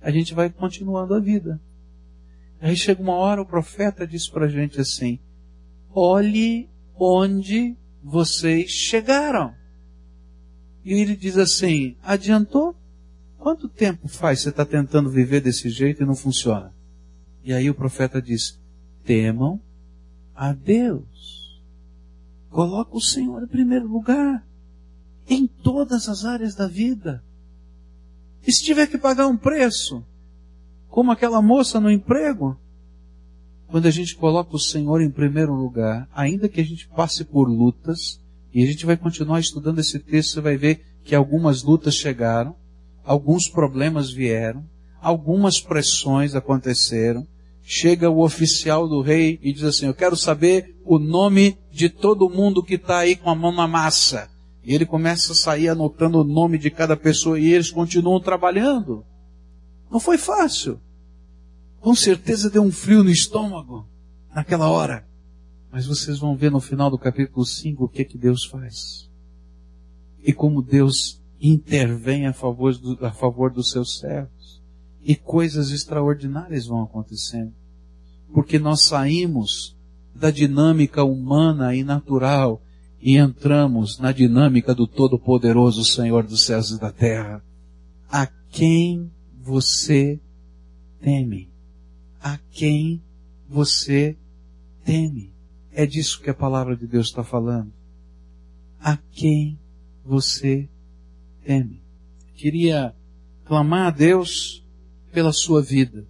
A 0.00 0.10
gente 0.10 0.34
vai 0.34 0.50
continuando 0.50 1.14
a 1.14 1.20
vida. 1.20 1.60
Aí 2.60 2.76
chega 2.76 3.02
uma 3.02 3.14
hora, 3.14 3.42
o 3.42 3.46
profeta 3.46 4.06
diz 4.06 4.28
para 4.28 4.46
a 4.46 4.48
gente 4.48 4.80
assim: 4.80 5.18
olhe 5.92 6.68
onde 6.96 7.76
vocês 8.02 8.70
chegaram. 8.70 9.54
E 10.84 10.92
ele 10.92 11.16
diz 11.16 11.38
assim: 11.38 11.96
adiantou? 12.02 12.76
Quanto 13.38 13.68
tempo 13.68 14.08
faz 14.08 14.40
você 14.40 14.50
está 14.50 14.64
tentando 14.64 15.10
viver 15.10 15.40
desse 15.40 15.68
jeito 15.68 16.02
e 16.02 16.06
não 16.06 16.14
funciona? 16.14 16.72
E 17.42 17.52
aí 17.52 17.68
o 17.70 17.74
profeta 17.74 18.20
diz: 18.20 18.58
temam 19.04 19.60
a 20.34 20.52
Deus. 20.52 21.62
Coloca 22.50 22.96
o 22.96 23.00
Senhor 23.00 23.42
em 23.42 23.46
primeiro 23.46 23.86
lugar. 23.86 24.46
Em 25.28 25.46
todas 25.46 26.08
as 26.08 26.24
áreas 26.24 26.54
da 26.54 26.66
vida. 26.66 27.22
E 28.46 28.52
se 28.52 28.62
tiver 28.62 28.86
que 28.86 28.98
pagar 28.98 29.26
um 29.26 29.36
preço, 29.36 30.04
como 30.88 31.10
aquela 31.10 31.40
moça 31.40 31.80
no 31.80 31.90
emprego. 31.90 32.58
Quando 33.66 33.86
a 33.86 33.90
gente 33.90 34.14
coloca 34.14 34.54
o 34.54 34.60
Senhor 34.60 35.00
em 35.00 35.10
primeiro 35.10 35.54
lugar, 35.54 36.08
ainda 36.14 36.48
que 36.48 36.60
a 36.60 36.64
gente 36.64 36.86
passe 36.88 37.24
por 37.24 37.48
lutas, 37.48 38.20
e 38.54 38.62
a 38.62 38.66
gente 38.66 38.86
vai 38.86 38.96
continuar 38.96 39.40
estudando 39.40 39.80
esse 39.80 39.98
texto, 39.98 40.34
você 40.34 40.40
vai 40.40 40.56
ver 40.56 40.80
que 41.02 41.14
algumas 41.14 41.64
lutas 41.64 41.96
chegaram, 41.96 42.54
alguns 43.04 43.48
problemas 43.48 44.12
vieram, 44.12 44.64
algumas 45.00 45.60
pressões 45.60 46.36
aconteceram. 46.36 47.26
Chega 47.66 48.08
o 48.10 48.22
oficial 48.22 48.86
do 48.86 49.00
rei 49.00 49.40
e 49.42 49.52
diz 49.52 49.64
assim, 49.64 49.86
eu 49.86 49.94
quero 49.94 50.16
saber 50.16 50.76
o 50.84 50.98
nome 50.98 51.58
de 51.72 51.88
todo 51.88 52.30
mundo 52.30 52.62
que 52.62 52.74
está 52.74 52.98
aí 52.98 53.16
com 53.16 53.28
a 53.28 53.34
mão 53.34 53.50
na 53.50 53.66
massa. 53.66 54.30
E 54.62 54.74
ele 54.74 54.86
começa 54.86 55.32
a 55.32 55.36
sair 55.36 55.68
anotando 55.68 56.20
o 56.20 56.24
nome 56.24 56.56
de 56.56 56.70
cada 56.70 56.96
pessoa 56.96 57.40
e 57.40 57.52
eles 57.52 57.70
continuam 57.70 58.20
trabalhando. 58.20 59.04
Não 59.90 59.98
foi 59.98 60.16
fácil. 60.16 60.78
Com 61.80 61.94
certeza 61.94 62.48
deu 62.48 62.62
um 62.62 62.70
frio 62.70 63.02
no 63.02 63.10
estômago 63.10 63.86
naquela 64.34 64.70
hora. 64.70 65.06
Mas 65.74 65.86
vocês 65.86 66.20
vão 66.20 66.36
ver 66.36 66.52
no 66.52 66.60
final 66.60 66.88
do 66.88 66.96
capítulo 66.96 67.44
5 67.44 67.82
o 67.82 67.88
que 67.88 68.04
que 68.04 68.16
Deus 68.16 68.44
faz. 68.44 69.10
E 70.22 70.32
como 70.32 70.62
Deus 70.62 71.20
intervém 71.40 72.28
a 72.28 72.32
favor, 72.32 72.78
do, 72.78 73.04
a 73.04 73.10
favor 73.10 73.52
dos 73.52 73.72
seus 73.72 73.98
servos. 73.98 74.62
E 75.02 75.16
coisas 75.16 75.72
extraordinárias 75.72 76.66
vão 76.66 76.80
acontecendo. 76.80 77.52
Porque 78.32 78.56
nós 78.56 78.84
saímos 78.84 79.76
da 80.14 80.30
dinâmica 80.30 81.02
humana 81.02 81.74
e 81.74 81.82
natural 81.82 82.62
e 83.00 83.16
entramos 83.16 83.98
na 83.98 84.12
dinâmica 84.12 84.76
do 84.76 84.86
Todo-Poderoso 84.86 85.84
Senhor 85.84 86.22
dos 86.22 86.46
céus 86.46 86.70
e 86.70 86.78
da 86.78 86.92
terra. 86.92 87.42
A 88.08 88.28
quem 88.48 89.10
você 89.42 90.20
teme? 91.00 91.50
A 92.20 92.38
quem 92.52 93.02
você 93.48 94.16
teme? 94.84 95.33
É 95.74 95.84
disso 95.84 96.20
que 96.20 96.30
a 96.30 96.34
palavra 96.34 96.76
de 96.76 96.86
Deus 96.86 97.08
está 97.08 97.24
falando. 97.24 97.72
A 98.80 98.96
quem 98.96 99.58
você 100.04 100.68
teme? 101.44 101.82
Queria 102.34 102.94
clamar 103.44 103.88
a 103.88 103.90
Deus 103.90 104.64
pela 105.12 105.32
sua 105.32 105.60
vida. 105.60 106.06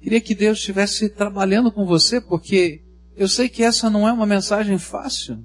Queria 0.00 0.20
que 0.20 0.36
Deus 0.36 0.58
estivesse 0.58 1.08
trabalhando 1.08 1.72
com 1.72 1.84
você, 1.84 2.20
porque 2.20 2.80
eu 3.16 3.26
sei 3.26 3.48
que 3.48 3.64
essa 3.64 3.90
não 3.90 4.06
é 4.06 4.12
uma 4.12 4.24
mensagem 4.24 4.78
fácil. 4.78 5.44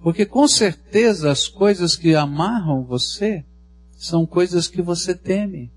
Porque 0.00 0.24
com 0.24 0.48
certeza 0.48 1.30
as 1.30 1.46
coisas 1.46 1.96
que 1.96 2.14
amarram 2.14 2.82
você 2.82 3.44
são 3.92 4.24
coisas 4.24 4.68
que 4.68 4.80
você 4.80 5.14
teme. 5.14 5.70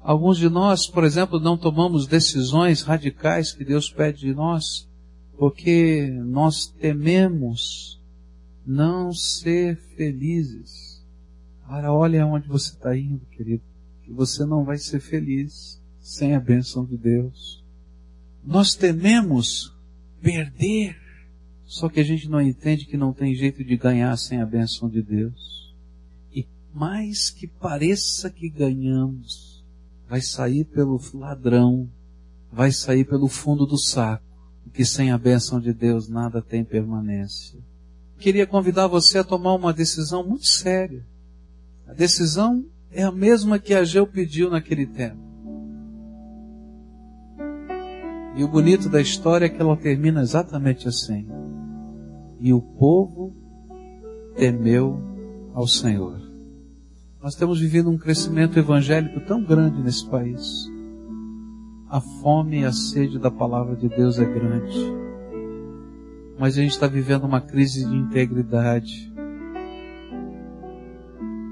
Alguns 0.00 0.38
de 0.38 0.48
nós, 0.48 0.86
por 0.86 1.04
exemplo, 1.04 1.38
não 1.38 1.58
tomamos 1.58 2.06
decisões 2.06 2.80
radicais 2.80 3.52
que 3.52 3.62
Deus 3.62 3.90
pede 3.90 4.20
de 4.20 4.34
nós, 4.34 4.88
porque 5.38 6.10
nós 6.26 6.66
tememos 6.66 8.00
não 8.66 9.12
ser 9.12 9.76
felizes. 9.96 11.00
Agora 11.64 11.92
olha 11.92 12.26
onde 12.26 12.48
você 12.48 12.70
está 12.70 12.96
indo, 12.96 13.24
querido, 13.26 13.62
que 14.02 14.12
você 14.12 14.44
não 14.44 14.64
vai 14.64 14.78
ser 14.78 15.00
feliz 15.00 15.80
sem 16.00 16.34
a 16.34 16.40
bênção 16.40 16.84
de 16.84 16.96
Deus. 16.96 17.64
Nós 18.44 18.74
tememos 18.74 19.72
perder 20.20 20.96
só 21.68 21.88
que 21.88 22.00
a 22.00 22.04
gente 22.04 22.28
não 22.28 22.40
entende 22.40 22.86
que 22.86 22.96
não 22.96 23.12
tem 23.12 23.34
jeito 23.34 23.62
de 23.62 23.76
ganhar 23.76 24.16
sem 24.16 24.40
a 24.40 24.46
bênção 24.46 24.88
de 24.88 25.02
Deus. 25.02 25.74
E 26.34 26.48
mais 26.74 27.28
que 27.28 27.46
pareça 27.46 28.30
que 28.30 28.48
ganhamos, 28.48 29.62
vai 30.08 30.22
sair 30.22 30.64
pelo 30.64 30.98
ladrão, 31.12 31.88
vai 32.50 32.72
sair 32.72 33.04
pelo 33.04 33.28
fundo 33.28 33.66
do 33.66 33.76
saco, 33.78 34.24
que 34.68 34.84
sem 34.84 35.10
a 35.10 35.18
bênção 35.18 35.60
de 35.60 35.72
Deus 35.72 36.08
nada 36.08 36.42
tem 36.42 36.64
permanência. 36.64 37.58
Queria 38.18 38.46
convidar 38.46 38.86
você 38.86 39.18
a 39.18 39.24
tomar 39.24 39.54
uma 39.54 39.72
decisão 39.72 40.26
muito 40.26 40.46
séria. 40.46 41.04
A 41.86 41.92
decisão 41.92 42.64
é 42.90 43.02
a 43.02 43.12
mesma 43.12 43.58
que 43.58 43.74
Ageu 43.74 44.06
pediu 44.06 44.50
naquele 44.50 44.86
tempo. 44.86 45.28
E 48.36 48.44
o 48.44 48.48
bonito 48.48 48.88
da 48.88 49.00
história 49.00 49.46
é 49.46 49.48
que 49.48 49.60
ela 49.60 49.76
termina 49.76 50.20
exatamente 50.20 50.86
assim 50.86 51.26
e 52.40 52.52
o 52.52 52.60
povo 52.60 53.34
temeu 54.36 55.00
ao 55.52 55.66
Senhor. 55.66 56.20
Nós 57.20 57.34
temos 57.34 57.58
vivido 57.58 57.90
um 57.90 57.98
crescimento 57.98 58.58
evangélico 58.58 59.20
tão 59.20 59.42
grande 59.42 59.82
nesse 59.82 60.08
país. 60.08 60.70
A 61.90 62.00
fome 62.00 62.60
e 62.60 62.64
a 62.64 62.72
sede 62.72 63.18
da 63.18 63.30
palavra 63.30 63.74
de 63.74 63.88
Deus 63.88 64.18
é 64.18 64.24
grande. 64.24 64.78
Mas 66.38 66.56
a 66.56 66.62
gente 66.62 66.72
está 66.72 66.86
vivendo 66.86 67.24
uma 67.24 67.40
crise 67.40 67.88
de 67.88 67.96
integridade. 67.96 69.12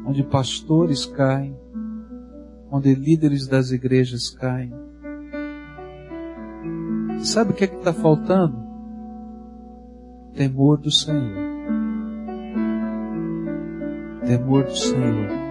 Onde 0.07 0.22
pastores 0.22 1.07
caem, 1.07 1.57
onde 2.70 2.94
líderes 2.94 3.46
das 3.49 3.70
igrejas 3.70 4.31
caem. 4.31 4.72
Sabe 7.18 7.51
o 7.51 7.55
que 7.55 7.64
é 7.64 7.66
que 7.66 7.77
está 7.77 7.92
faltando? 7.92 8.66
temor 10.37 10.77
do 10.77 10.90
Senhor. 10.90 11.35
Temor 14.27 14.64
do 14.64 14.77
Senhor. 14.77 15.45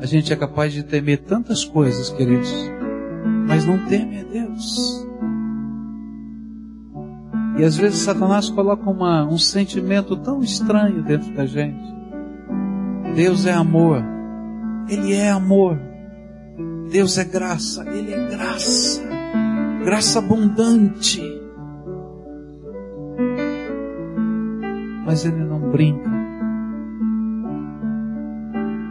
A 0.00 0.06
gente 0.06 0.32
é 0.32 0.36
capaz 0.36 0.72
de 0.72 0.82
temer 0.82 1.18
tantas 1.18 1.64
coisas, 1.64 2.10
queridos, 2.10 2.52
mas 3.46 3.66
não 3.66 3.78
teme 3.86 4.20
a 4.20 4.24
Deus. 4.24 5.06
E 7.58 7.64
às 7.64 7.76
vezes 7.76 7.98
Satanás 7.98 8.48
coloca 8.48 8.88
uma, 8.88 9.26
um 9.26 9.36
sentimento 9.36 10.16
tão 10.16 10.42
estranho 10.42 11.02
dentro 11.02 11.32
da 11.34 11.44
gente. 11.44 11.94
Deus 13.14 13.44
é 13.44 13.52
amor. 13.52 14.02
Ele 14.88 15.12
é 15.12 15.30
amor. 15.30 15.78
Deus 16.90 17.18
é 17.18 17.24
graça. 17.24 17.84
Ele 17.88 18.14
é 18.14 18.28
graça. 18.28 19.02
Graça 19.84 20.18
abundante. 20.18 21.40
mas 25.10 25.24
ele 25.24 25.42
não 25.42 25.58
brinca 25.72 26.08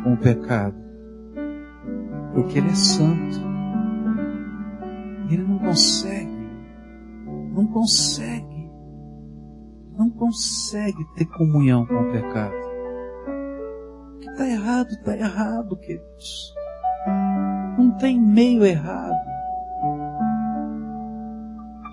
com 0.04 0.12
o 0.12 0.18
pecado, 0.18 0.76
porque 2.40 2.60
ele 2.60 2.70
é 2.70 2.76
santo. 2.76 3.50
Ele 5.30 5.44
não 5.44 5.60
consegue, 5.60 6.50
não 7.54 7.68
consegue, 7.68 8.72
não 9.98 10.10
consegue 10.10 11.06
ter 11.16 11.26
comunhão 11.26 11.86
com 11.86 11.96
o 11.96 12.12
pecado. 12.12 12.56
O 14.16 14.20
que 14.20 14.30
está 14.30 14.48
errado, 14.48 14.90
está 14.92 15.18
errado, 15.18 15.78
queridos. 15.78 16.56
Não 17.78 17.92
tem 17.98 18.20
meio 18.20 18.66
errado. 18.66 19.20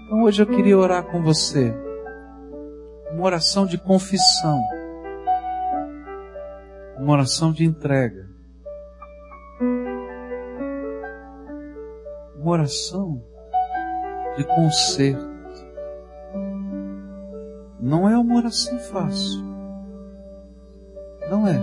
Então 0.07 0.23
hoje 0.23 0.43
eu 0.43 0.47
queria 0.47 0.79
orar 0.79 1.03
com 1.05 1.23
você 1.23 1.75
uma 3.13 3.25
oração 3.25 3.67
de 3.67 3.77
confissão, 3.77 4.63
uma 6.99 7.13
oração 7.13 7.53
de 7.53 7.65
entrega, 7.65 8.26
uma 12.47 12.53
oração 12.53 13.21
de 14.37 14.45
conserto. 14.45 15.37
Não 17.81 18.09
é 18.09 18.17
uma 18.17 18.37
oração 18.37 18.79
fácil. 18.79 19.45
Não 21.29 21.49
é. 21.49 21.59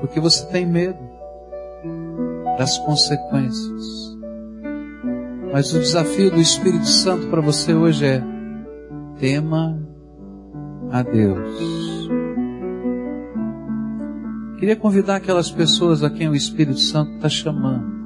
Porque 0.00 0.18
você 0.18 0.44
tem 0.46 0.66
medo 0.66 0.98
das 2.58 2.78
consequências. 2.78 4.18
Mas 5.52 5.72
o 5.72 5.78
desafio 5.78 6.32
do 6.32 6.40
Espírito 6.40 6.86
Santo 6.86 7.28
para 7.28 7.40
você 7.40 7.74
hoje 7.74 8.04
é 8.04 8.22
tema 9.20 9.80
a 10.90 11.02
Deus. 11.02 12.08
Queria 14.58 14.76
convidar 14.76 15.16
aquelas 15.16 15.50
pessoas 15.50 16.02
a 16.02 16.10
quem 16.10 16.28
o 16.28 16.34
Espírito 16.34 16.80
Santo 16.80 17.12
está 17.14 17.28
chamando 17.28 17.99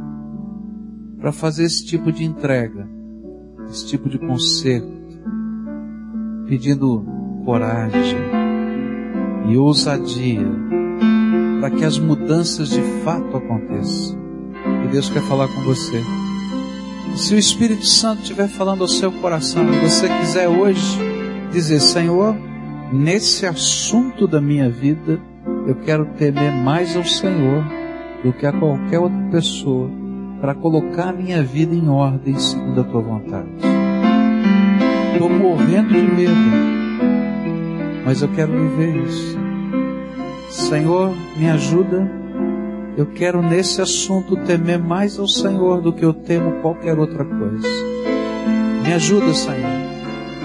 para 1.24 1.32
fazer 1.32 1.64
esse 1.64 1.86
tipo 1.86 2.12
de 2.12 2.22
entrega, 2.22 2.86
esse 3.70 3.86
tipo 3.86 4.10
de 4.10 4.18
conserto, 4.18 4.92
pedindo 6.46 7.02
coragem 7.46 8.18
e 9.48 9.56
ousadia 9.56 10.46
para 11.60 11.70
que 11.70 11.82
as 11.82 11.98
mudanças 11.98 12.68
de 12.68 12.82
fato 13.02 13.38
aconteçam. 13.38 14.18
E 14.84 14.88
Deus 14.88 15.08
quer 15.08 15.22
falar 15.22 15.48
com 15.48 15.62
você. 15.62 15.98
Se 17.16 17.34
o 17.34 17.38
Espírito 17.38 17.86
Santo 17.86 18.20
estiver 18.20 18.48
falando 18.48 18.82
ao 18.82 18.88
seu 18.88 19.10
coração 19.10 19.64
e 19.72 19.80
você 19.80 20.06
quiser 20.18 20.46
hoje 20.46 20.98
dizer, 21.50 21.80
Senhor, 21.80 22.36
nesse 22.92 23.46
assunto 23.46 24.28
da 24.28 24.42
minha 24.42 24.68
vida, 24.68 25.18
eu 25.66 25.74
quero 25.74 26.04
temer 26.18 26.52
mais 26.52 26.94
ao 26.94 27.04
Senhor, 27.04 27.64
do 28.22 28.30
que 28.30 28.44
a 28.44 28.52
qualquer 28.52 28.98
outra 28.98 29.30
pessoa 29.30 30.03
para 30.44 30.54
colocar 30.54 31.08
a 31.08 31.12
minha 31.14 31.42
vida 31.42 31.74
em 31.74 31.88
ordem 31.88 32.38
segundo 32.38 32.82
a 32.82 32.84
tua 32.84 33.00
vontade. 33.00 33.48
Estou 35.14 35.30
morrendo 35.30 35.88
de 35.88 36.02
medo, 36.02 36.34
mas 38.04 38.20
eu 38.20 38.28
quero 38.28 38.52
viver 38.52 38.94
isso. 39.06 39.38
Senhor, 40.50 41.14
me 41.38 41.48
ajuda. 41.48 42.06
Eu 42.94 43.06
quero 43.06 43.40
nesse 43.40 43.80
assunto 43.80 44.36
temer 44.36 44.78
mais 44.78 45.18
ao 45.18 45.26
Senhor 45.26 45.80
do 45.80 45.94
que 45.94 46.04
eu 46.04 46.12
temo 46.12 46.60
qualquer 46.60 46.98
outra 46.98 47.24
coisa. 47.24 47.66
Me 48.84 48.92
ajuda, 48.92 49.32
Senhor. 49.32 49.72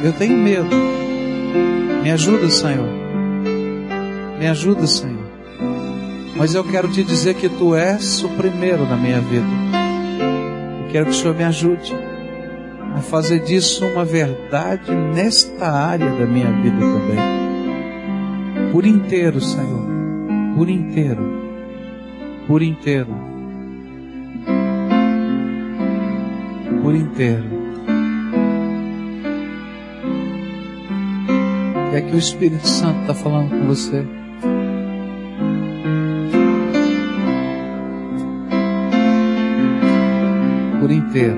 Eu 0.02 0.14
tenho 0.14 0.38
medo. 0.38 0.70
Me 2.02 2.10
ajuda, 2.10 2.50
Senhor. 2.50 2.88
Me 4.40 4.48
ajuda, 4.48 4.88
Senhor. 4.88 5.28
Mas 6.38 6.56
eu 6.56 6.64
quero 6.64 6.88
te 6.88 7.04
dizer 7.04 7.34
que 7.34 7.50
tu 7.50 7.76
és 7.76 8.24
o 8.24 8.30
primeiro 8.30 8.86
na 8.86 8.96
minha 8.96 9.20
vida. 9.20 9.69
Quero 10.92 11.06
que 11.06 11.12
o 11.12 11.14
Senhor 11.14 11.36
me 11.36 11.44
ajude 11.44 11.96
a 12.96 13.02
fazer 13.02 13.40
disso 13.40 13.86
uma 13.86 14.04
verdade 14.04 14.92
nesta 14.94 15.70
área 15.72 16.10
da 16.10 16.26
minha 16.26 16.52
vida 16.52 16.80
também. 16.80 18.72
Por 18.72 18.86
inteiro, 18.86 19.40
Senhor. 19.40 19.88
Por 20.56 20.70
inteiro. 20.70 21.40
Por 22.48 22.62
inteiro. 22.64 23.16
Por 26.82 26.96
inteiro. 26.96 27.60
É 31.94 32.02
que 32.02 32.16
o 32.16 32.20
Espírito 32.20 32.68
Santo 32.68 33.02
está 33.02 33.14
falando 33.14 33.50
com 33.50 33.68
você? 33.68 34.19
Inteiro. 41.10 41.36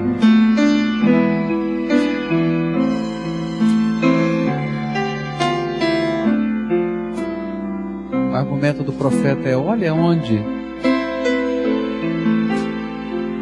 O 8.31 8.35
argumento 8.35 8.83
do 8.83 8.91
profeta 8.91 9.47
é: 9.47 9.55
olha 9.55 9.93
onde, 9.93 10.39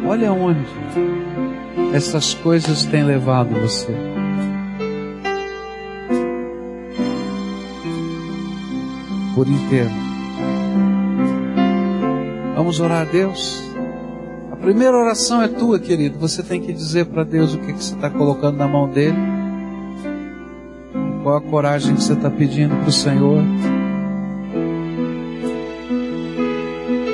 olha 0.06 0.32
onde 0.32 0.60
essas 1.92 2.34
coisas 2.34 2.84
têm 2.84 3.02
levado 3.04 3.52
você. 3.60 3.92
Por 9.34 9.48
inteiro. 9.48 9.90
Vamos 12.54 12.78
orar 12.78 13.02
a 13.02 13.04
Deus. 13.04 13.69
Primeira 14.60 14.94
oração 14.94 15.42
é 15.42 15.48
tua, 15.48 15.78
querido. 15.78 16.18
Você 16.18 16.42
tem 16.42 16.60
que 16.60 16.72
dizer 16.72 17.06
para 17.06 17.24
Deus 17.24 17.54
o 17.54 17.58
que, 17.58 17.72
que 17.72 17.82
você 17.82 17.94
está 17.94 18.10
colocando 18.10 18.58
na 18.58 18.68
mão 18.68 18.88
dele. 18.88 19.16
Qual 21.22 21.36
a 21.36 21.40
coragem 21.40 21.94
que 21.94 22.02
você 22.02 22.12
está 22.12 22.28
pedindo 22.28 22.76
para 22.76 22.88
o 22.88 22.92
Senhor. 22.92 23.42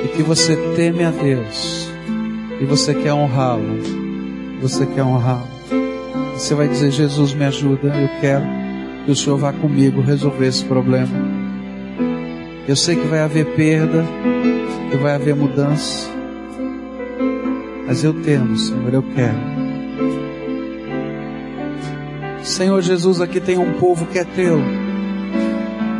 E 0.03 0.07
que 0.09 0.23
você 0.23 0.57
teme 0.75 1.05
a 1.05 1.11
Deus. 1.11 1.89
E 2.59 2.65
você 2.65 2.93
quer 2.93 3.13
honrá-lo. 3.13 3.79
Você 4.61 4.85
quer 4.85 5.03
honrá-lo. 5.03 5.47
Você 6.33 6.53
vai 6.53 6.67
dizer: 6.67 6.91
Jesus, 6.91 7.33
me 7.33 7.45
ajuda. 7.45 7.87
Eu 7.87 8.09
quero 8.19 8.43
que 9.05 9.11
o 9.11 9.15
Senhor 9.15 9.37
vá 9.37 9.53
comigo 9.53 10.01
resolver 10.01 10.47
esse 10.47 10.65
problema. 10.65 11.15
Eu 12.67 12.75
sei 12.75 12.97
que 12.97 13.07
vai 13.07 13.21
haver 13.21 13.45
perda, 13.55 14.03
que 14.91 14.97
vai 14.97 15.15
haver 15.15 15.33
mudança. 15.33 16.16
Mas 17.87 18.03
eu 18.03 18.13
temo, 18.21 18.57
Senhor, 18.57 18.93
eu 18.93 19.01
quero. 19.15 19.37
Senhor 22.43 22.81
Jesus, 22.81 23.21
aqui 23.21 23.39
tem 23.39 23.57
um 23.57 23.79
povo 23.79 24.05
que 24.05 24.19
é 24.19 24.25
teu. 24.25 24.59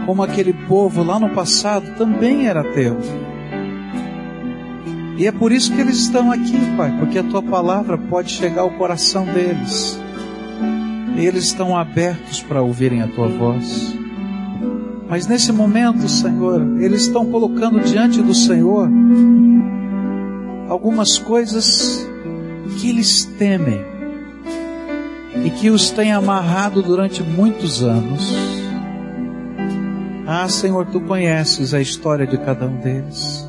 Como 0.06 0.22
aquele 0.22 0.52
povo 0.52 1.02
lá 1.02 1.18
no 1.18 1.30
passado 1.30 1.96
também 1.98 2.46
era 2.46 2.62
teu. 2.74 2.98
E 5.18 5.26
é 5.26 5.32
por 5.32 5.54
isso 5.54 5.74
que 5.74 5.80
eles 5.80 5.98
estão 5.98 6.30
aqui, 6.30 6.60
Pai, 6.76 6.94
porque 7.00 7.20
a 7.20 7.24
tua 7.24 7.42
palavra 7.42 7.98
pode 7.98 8.32
chegar 8.32 8.64
ao 8.64 8.72
coração 8.72 9.26
deles. 9.26 9.98
E 11.16 11.26
eles 11.26 11.46
estão 11.46 11.76
abertos 11.76 12.42
para 12.42 12.62
ouvirem 12.62 13.02
a 13.02 13.08
tua 13.08 13.30
voz. 13.30 13.98
Mas 15.10 15.26
nesse 15.26 15.54
momento, 15.54 16.08
Senhor, 16.10 16.82
eles 16.82 17.04
estão 17.04 17.26
colocando 17.32 17.80
diante 17.80 18.22
do 18.22 18.34
Senhor 18.34 18.90
algumas 20.70 21.18
coisas 21.18 22.08
que 22.80 22.90
eles 22.90 23.26
temem 23.38 23.82
e 25.46 25.50
que 25.50 25.70
os 25.70 25.90
tem 25.90 26.12
amarrado 26.12 26.82
durante 26.82 27.24
muitos 27.24 27.84
anos. 27.84 28.34
Ah, 30.26 30.48
Senhor, 30.50 30.86
tu 30.88 31.00
conheces 31.02 31.74
a 31.74 31.80
história 31.80 32.28
de 32.28 32.38
cada 32.38 32.66
um 32.66 32.78
deles. 32.78 33.48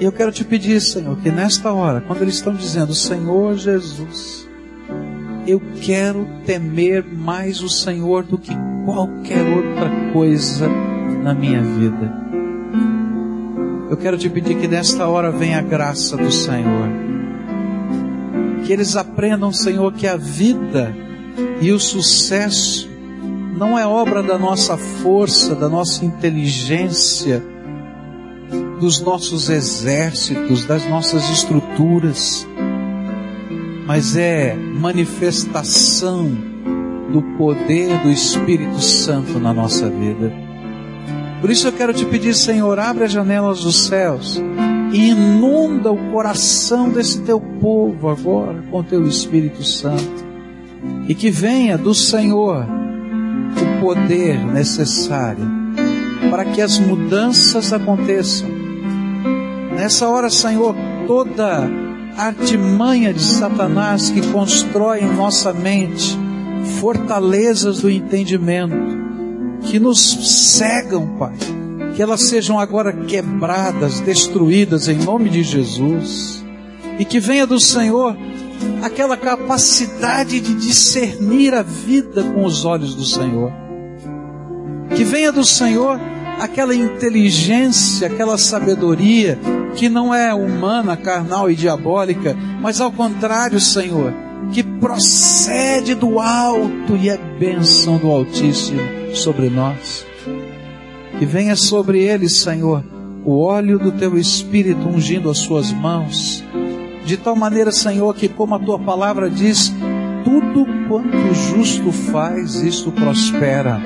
E 0.00 0.04
eu 0.04 0.12
quero 0.12 0.32
te 0.32 0.44
pedir, 0.44 0.80
Senhor, 0.80 1.16
que 1.18 1.30
nesta 1.30 1.72
hora, 1.72 2.00
quando 2.00 2.22
eles 2.22 2.36
estão 2.36 2.54
dizendo, 2.54 2.94
Senhor 2.94 3.56
Jesus, 3.56 4.48
eu 5.46 5.60
quero 5.82 6.26
temer 6.46 7.04
mais 7.04 7.60
o 7.60 7.68
Senhor 7.68 8.22
do 8.22 8.38
que 8.38 8.52
qualquer 8.84 9.44
outra 9.44 9.90
coisa 10.12 10.68
na 11.22 11.34
minha 11.34 11.62
vida. 11.62 12.27
Eu 13.90 13.96
quero 13.96 14.18
te 14.18 14.28
pedir 14.28 14.58
que 14.58 14.68
nesta 14.68 15.06
hora 15.08 15.30
venha 15.30 15.58
a 15.58 15.62
graça 15.62 16.16
do 16.16 16.30
Senhor. 16.30 16.88
Que 18.64 18.72
eles 18.72 18.96
aprendam, 18.96 19.50
Senhor, 19.50 19.92
que 19.94 20.06
a 20.06 20.16
vida 20.16 20.94
e 21.60 21.72
o 21.72 21.80
sucesso 21.80 22.88
não 23.56 23.78
é 23.78 23.86
obra 23.86 24.22
da 24.22 24.38
nossa 24.38 24.76
força, 24.76 25.54
da 25.54 25.68
nossa 25.68 26.04
inteligência, 26.04 27.42
dos 28.78 29.00
nossos 29.00 29.48
exércitos, 29.48 30.64
das 30.66 30.88
nossas 30.88 31.28
estruturas, 31.30 32.46
mas 33.86 34.16
é 34.16 34.54
manifestação 34.54 36.30
do 37.10 37.22
poder 37.38 37.98
do 38.02 38.10
Espírito 38.10 38.80
Santo 38.80 39.40
na 39.40 39.54
nossa 39.54 39.88
vida. 39.88 40.47
Por 41.40 41.50
isso 41.50 41.68
eu 41.68 41.72
quero 41.72 41.92
te 41.92 42.04
pedir, 42.04 42.34
Senhor, 42.34 42.78
abre 42.78 43.04
as 43.04 43.12
janelas 43.12 43.60
dos 43.60 43.86
céus 43.86 44.42
e 44.92 45.10
inunda 45.10 45.92
o 45.92 46.10
coração 46.10 46.88
desse 46.88 47.20
teu 47.22 47.40
povo 47.40 48.08
agora 48.08 48.64
com 48.70 48.82
teu 48.82 49.06
Espírito 49.06 49.62
Santo. 49.62 50.26
E 51.08 51.14
que 51.14 51.30
venha 51.30 51.78
do 51.78 51.94
Senhor 51.94 52.66
o 52.66 53.80
poder 53.80 54.44
necessário 54.44 55.46
para 56.30 56.44
que 56.44 56.60
as 56.60 56.78
mudanças 56.78 57.72
aconteçam. 57.72 58.48
Nessa 59.74 60.08
hora, 60.08 60.28
Senhor, 60.28 60.74
toda 61.06 61.70
artimanha 62.16 63.14
de 63.14 63.22
Satanás 63.22 64.10
que 64.10 64.26
constrói 64.32 65.00
em 65.00 65.14
nossa 65.14 65.52
mente 65.52 66.18
fortalezas 66.80 67.80
do 67.80 67.88
entendimento 67.88 69.07
que 69.62 69.78
nos 69.78 70.56
cegam, 70.56 71.06
Pai. 71.18 71.34
Que 71.94 72.02
elas 72.02 72.22
sejam 72.28 72.58
agora 72.58 72.92
quebradas, 72.92 74.00
destruídas 74.00 74.88
em 74.88 74.96
nome 74.96 75.28
de 75.28 75.42
Jesus. 75.42 76.44
E 76.98 77.04
que 77.04 77.18
venha 77.20 77.46
do 77.46 77.58
Senhor 77.58 78.16
aquela 78.82 79.16
capacidade 79.16 80.40
de 80.40 80.54
discernir 80.54 81.54
a 81.54 81.62
vida 81.62 82.22
com 82.22 82.44
os 82.44 82.64
olhos 82.64 82.94
do 82.94 83.04
Senhor. 83.04 83.52
Que 84.94 85.04
venha 85.04 85.32
do 85.32 85.44
Senhor 85.44 86.00
aquela 86.40 86.74
inteligência, 86.74 88.06
aquela 88.06 88.38
sabedoria 88.38 89.38
que 89.74 89.88
não 89.88 90.14
é 90.14 90.32
humana, 90.32 90.96
carnal 90.96 91.50
e 91.50 91.56
diabólica, 91.56 92.36
mas 92.60 92.80
ao 92.80 92.90
contrário, 92.90 93.60
Senhor, 93.60 94.12
que 94.52 94.62
procede 94.62 95.94
do 95.94 96.18
alto 96.18 96.96
e 96.96 97.08
é 97.08 97.16
bênção 97.16 97.96
do 97.98 98.08
Altíssimo 98.08 98.97
sobre 99.14 99.48
nós. 99.48 100.06
Que 101.18 101.26
venha 101.26 101.56
sobre 101.56 102.00
eles, 102.02 102.36
Senhor, 102.36 102.84
o 103.24 103.40
óleo 103.40 103.78
do 103.78 103.92
teu 103.92 104.16
Espírito 104.16 104.88
ungindo 104.88 105.30
as 105.30 105.38
suas 105.38 105.72
mãos, 105.72 106.44
de 107.04 107.16
tal 107.16 107.34
maneira, 107.34 107.72
Senhor, 107.72 108.14
que 108.14 108.28
como 108.28 108.54
a 108.54 108.58
tua 108.58 108.78
palavra 108.78 109.30
diz, 109.30 109.72
tudo 110.24 110.66
quanto 110.86 111.16
o 111.16 111.34
justo 111.34 111.90
faz, 111.90 112.56
isto 112.56 112.92
prospera. 112.92 113.80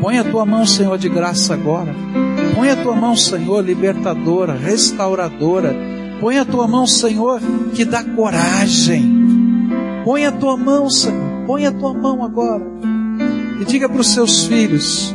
Põe 0.00 0.18
a 0.18 0.24
tua 0.24 0.44
mão, 0.44 0.66
Senhor, 0.66 0.98
de 0.98 1.08
graça 1.08 1.54
agora. 1.54 1.94
Põe 2.54 2.70
a 2.70 2.76
tua 2.76 2.96
mão, 2.96 3.14
Senhor, 3.16 3.64
libertadora, 3.64 4.54
restauradora. 4.54 5.74
Põe 6.20 6.38
a 6.38 6.44
tua 6.44 6.66
mão, 6.66 6.86
Senhor, 6.86 7.40
que 7.74 7.84
dá 7.84 8.02
coragem. 8.02 9.08
Põe 10.04 10.26
a 10.26 10.32
tua 10.32 10.56
mão, 10.56 10.90
Senhor. 10.90 11.46
Põe 11.46 11.66
a 11.66 11.72
tua 11.72 11.94
mão 11.94 12.24
agora. 12.24 12.64
E 13.60 13.64
diga 13.64 13.88
para 13.88 14.00
os 14.00 14.12
seus 14.12 14.46
filhos 14.46 15.14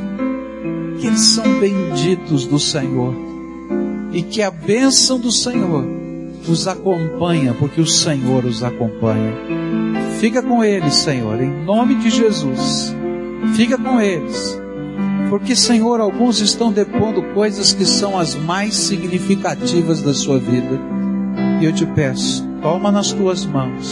que 0.99 1.07
eles 1.07 1.21
são 1.21 1.59
benditos 1.59 2.45
do 2.45 2.59
Senhor. 2.59 3.13
e 4.13 4.21
que 4.21 4.43
a 4.43 4.51
bênção 4.51 5.19
do 5.19 5.31
Senhor 5.31 5.83
os 6.47 6.67
acompanha, 6.67 7.55
porque 7.57 7.81
o 7.81 7.87
Senhor 7.87 8.45
os 8.45 8.63
acompanha. 8.63 9.33
Fica 10.19 10.41
com 10.41 10.63
eles, 10.63 10.95
Senhor, 10.95 11.41
em 11.41 11.49
nome 11.65 11.95
de 11.95 12.11
Jesus. 12.11 12.95
Fica 13.55 13.77
com 13.77 13.99
eles. 13.99 14.59
Porque, 15.29 15.55
Senhor, 15.55 15.99
alguns 15.99 16.39
estão 16.41 16.71
depondo 16.71 17.23
coisas 17.33 17.73
que 17.73 17.85
são 17.85 18.19
as 18.19 18.35
mais 18.35 18.75
significativas 18.75 20.01
da 20.01 20.13
sua 20.13 20.37
vida. 20.37 20.79
E 21.59 21.65
eu 21.65 21.73
te 21.73 21.85
peço, 21.87 22.47
toma 22.61 22.91
nas 22.91 23.11
tuas 23.11 23.45
mãos 23.45 23.91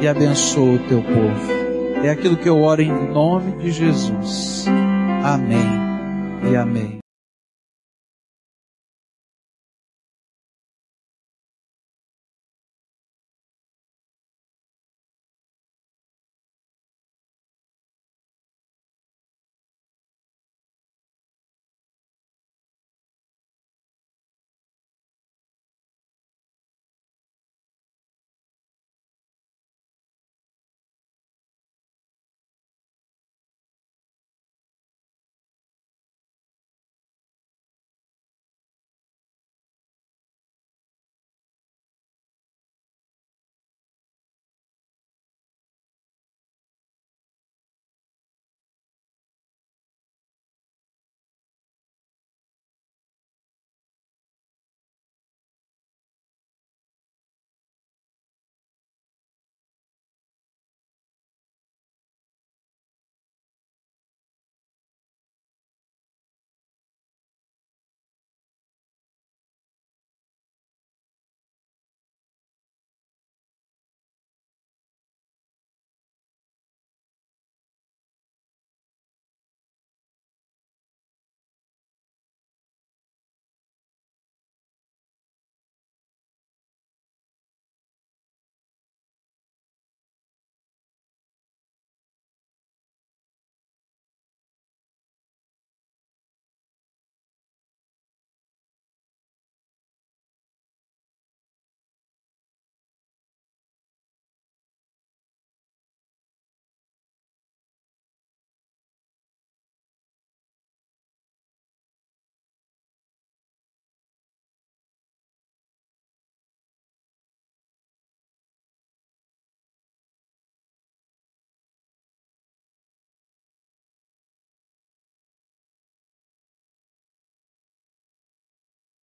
e 0.00 0.08
abençoa 0.08 0.76
o 0.76 0.78
teu 0.88 1.02
povo. 1.02 1.61
É 2.02 2.10
aquilo 2.10 2.36
que 2.36 2.48
eu 2.48 2.60
oro 2.60 2.82
em 2.82 2.90
nome 2.90 3.52
de 3.58 3.70
Jesus. 3.70 4.66
Amém 5.24 6.50
e 6.50 6.56
amém. 6.56 7.01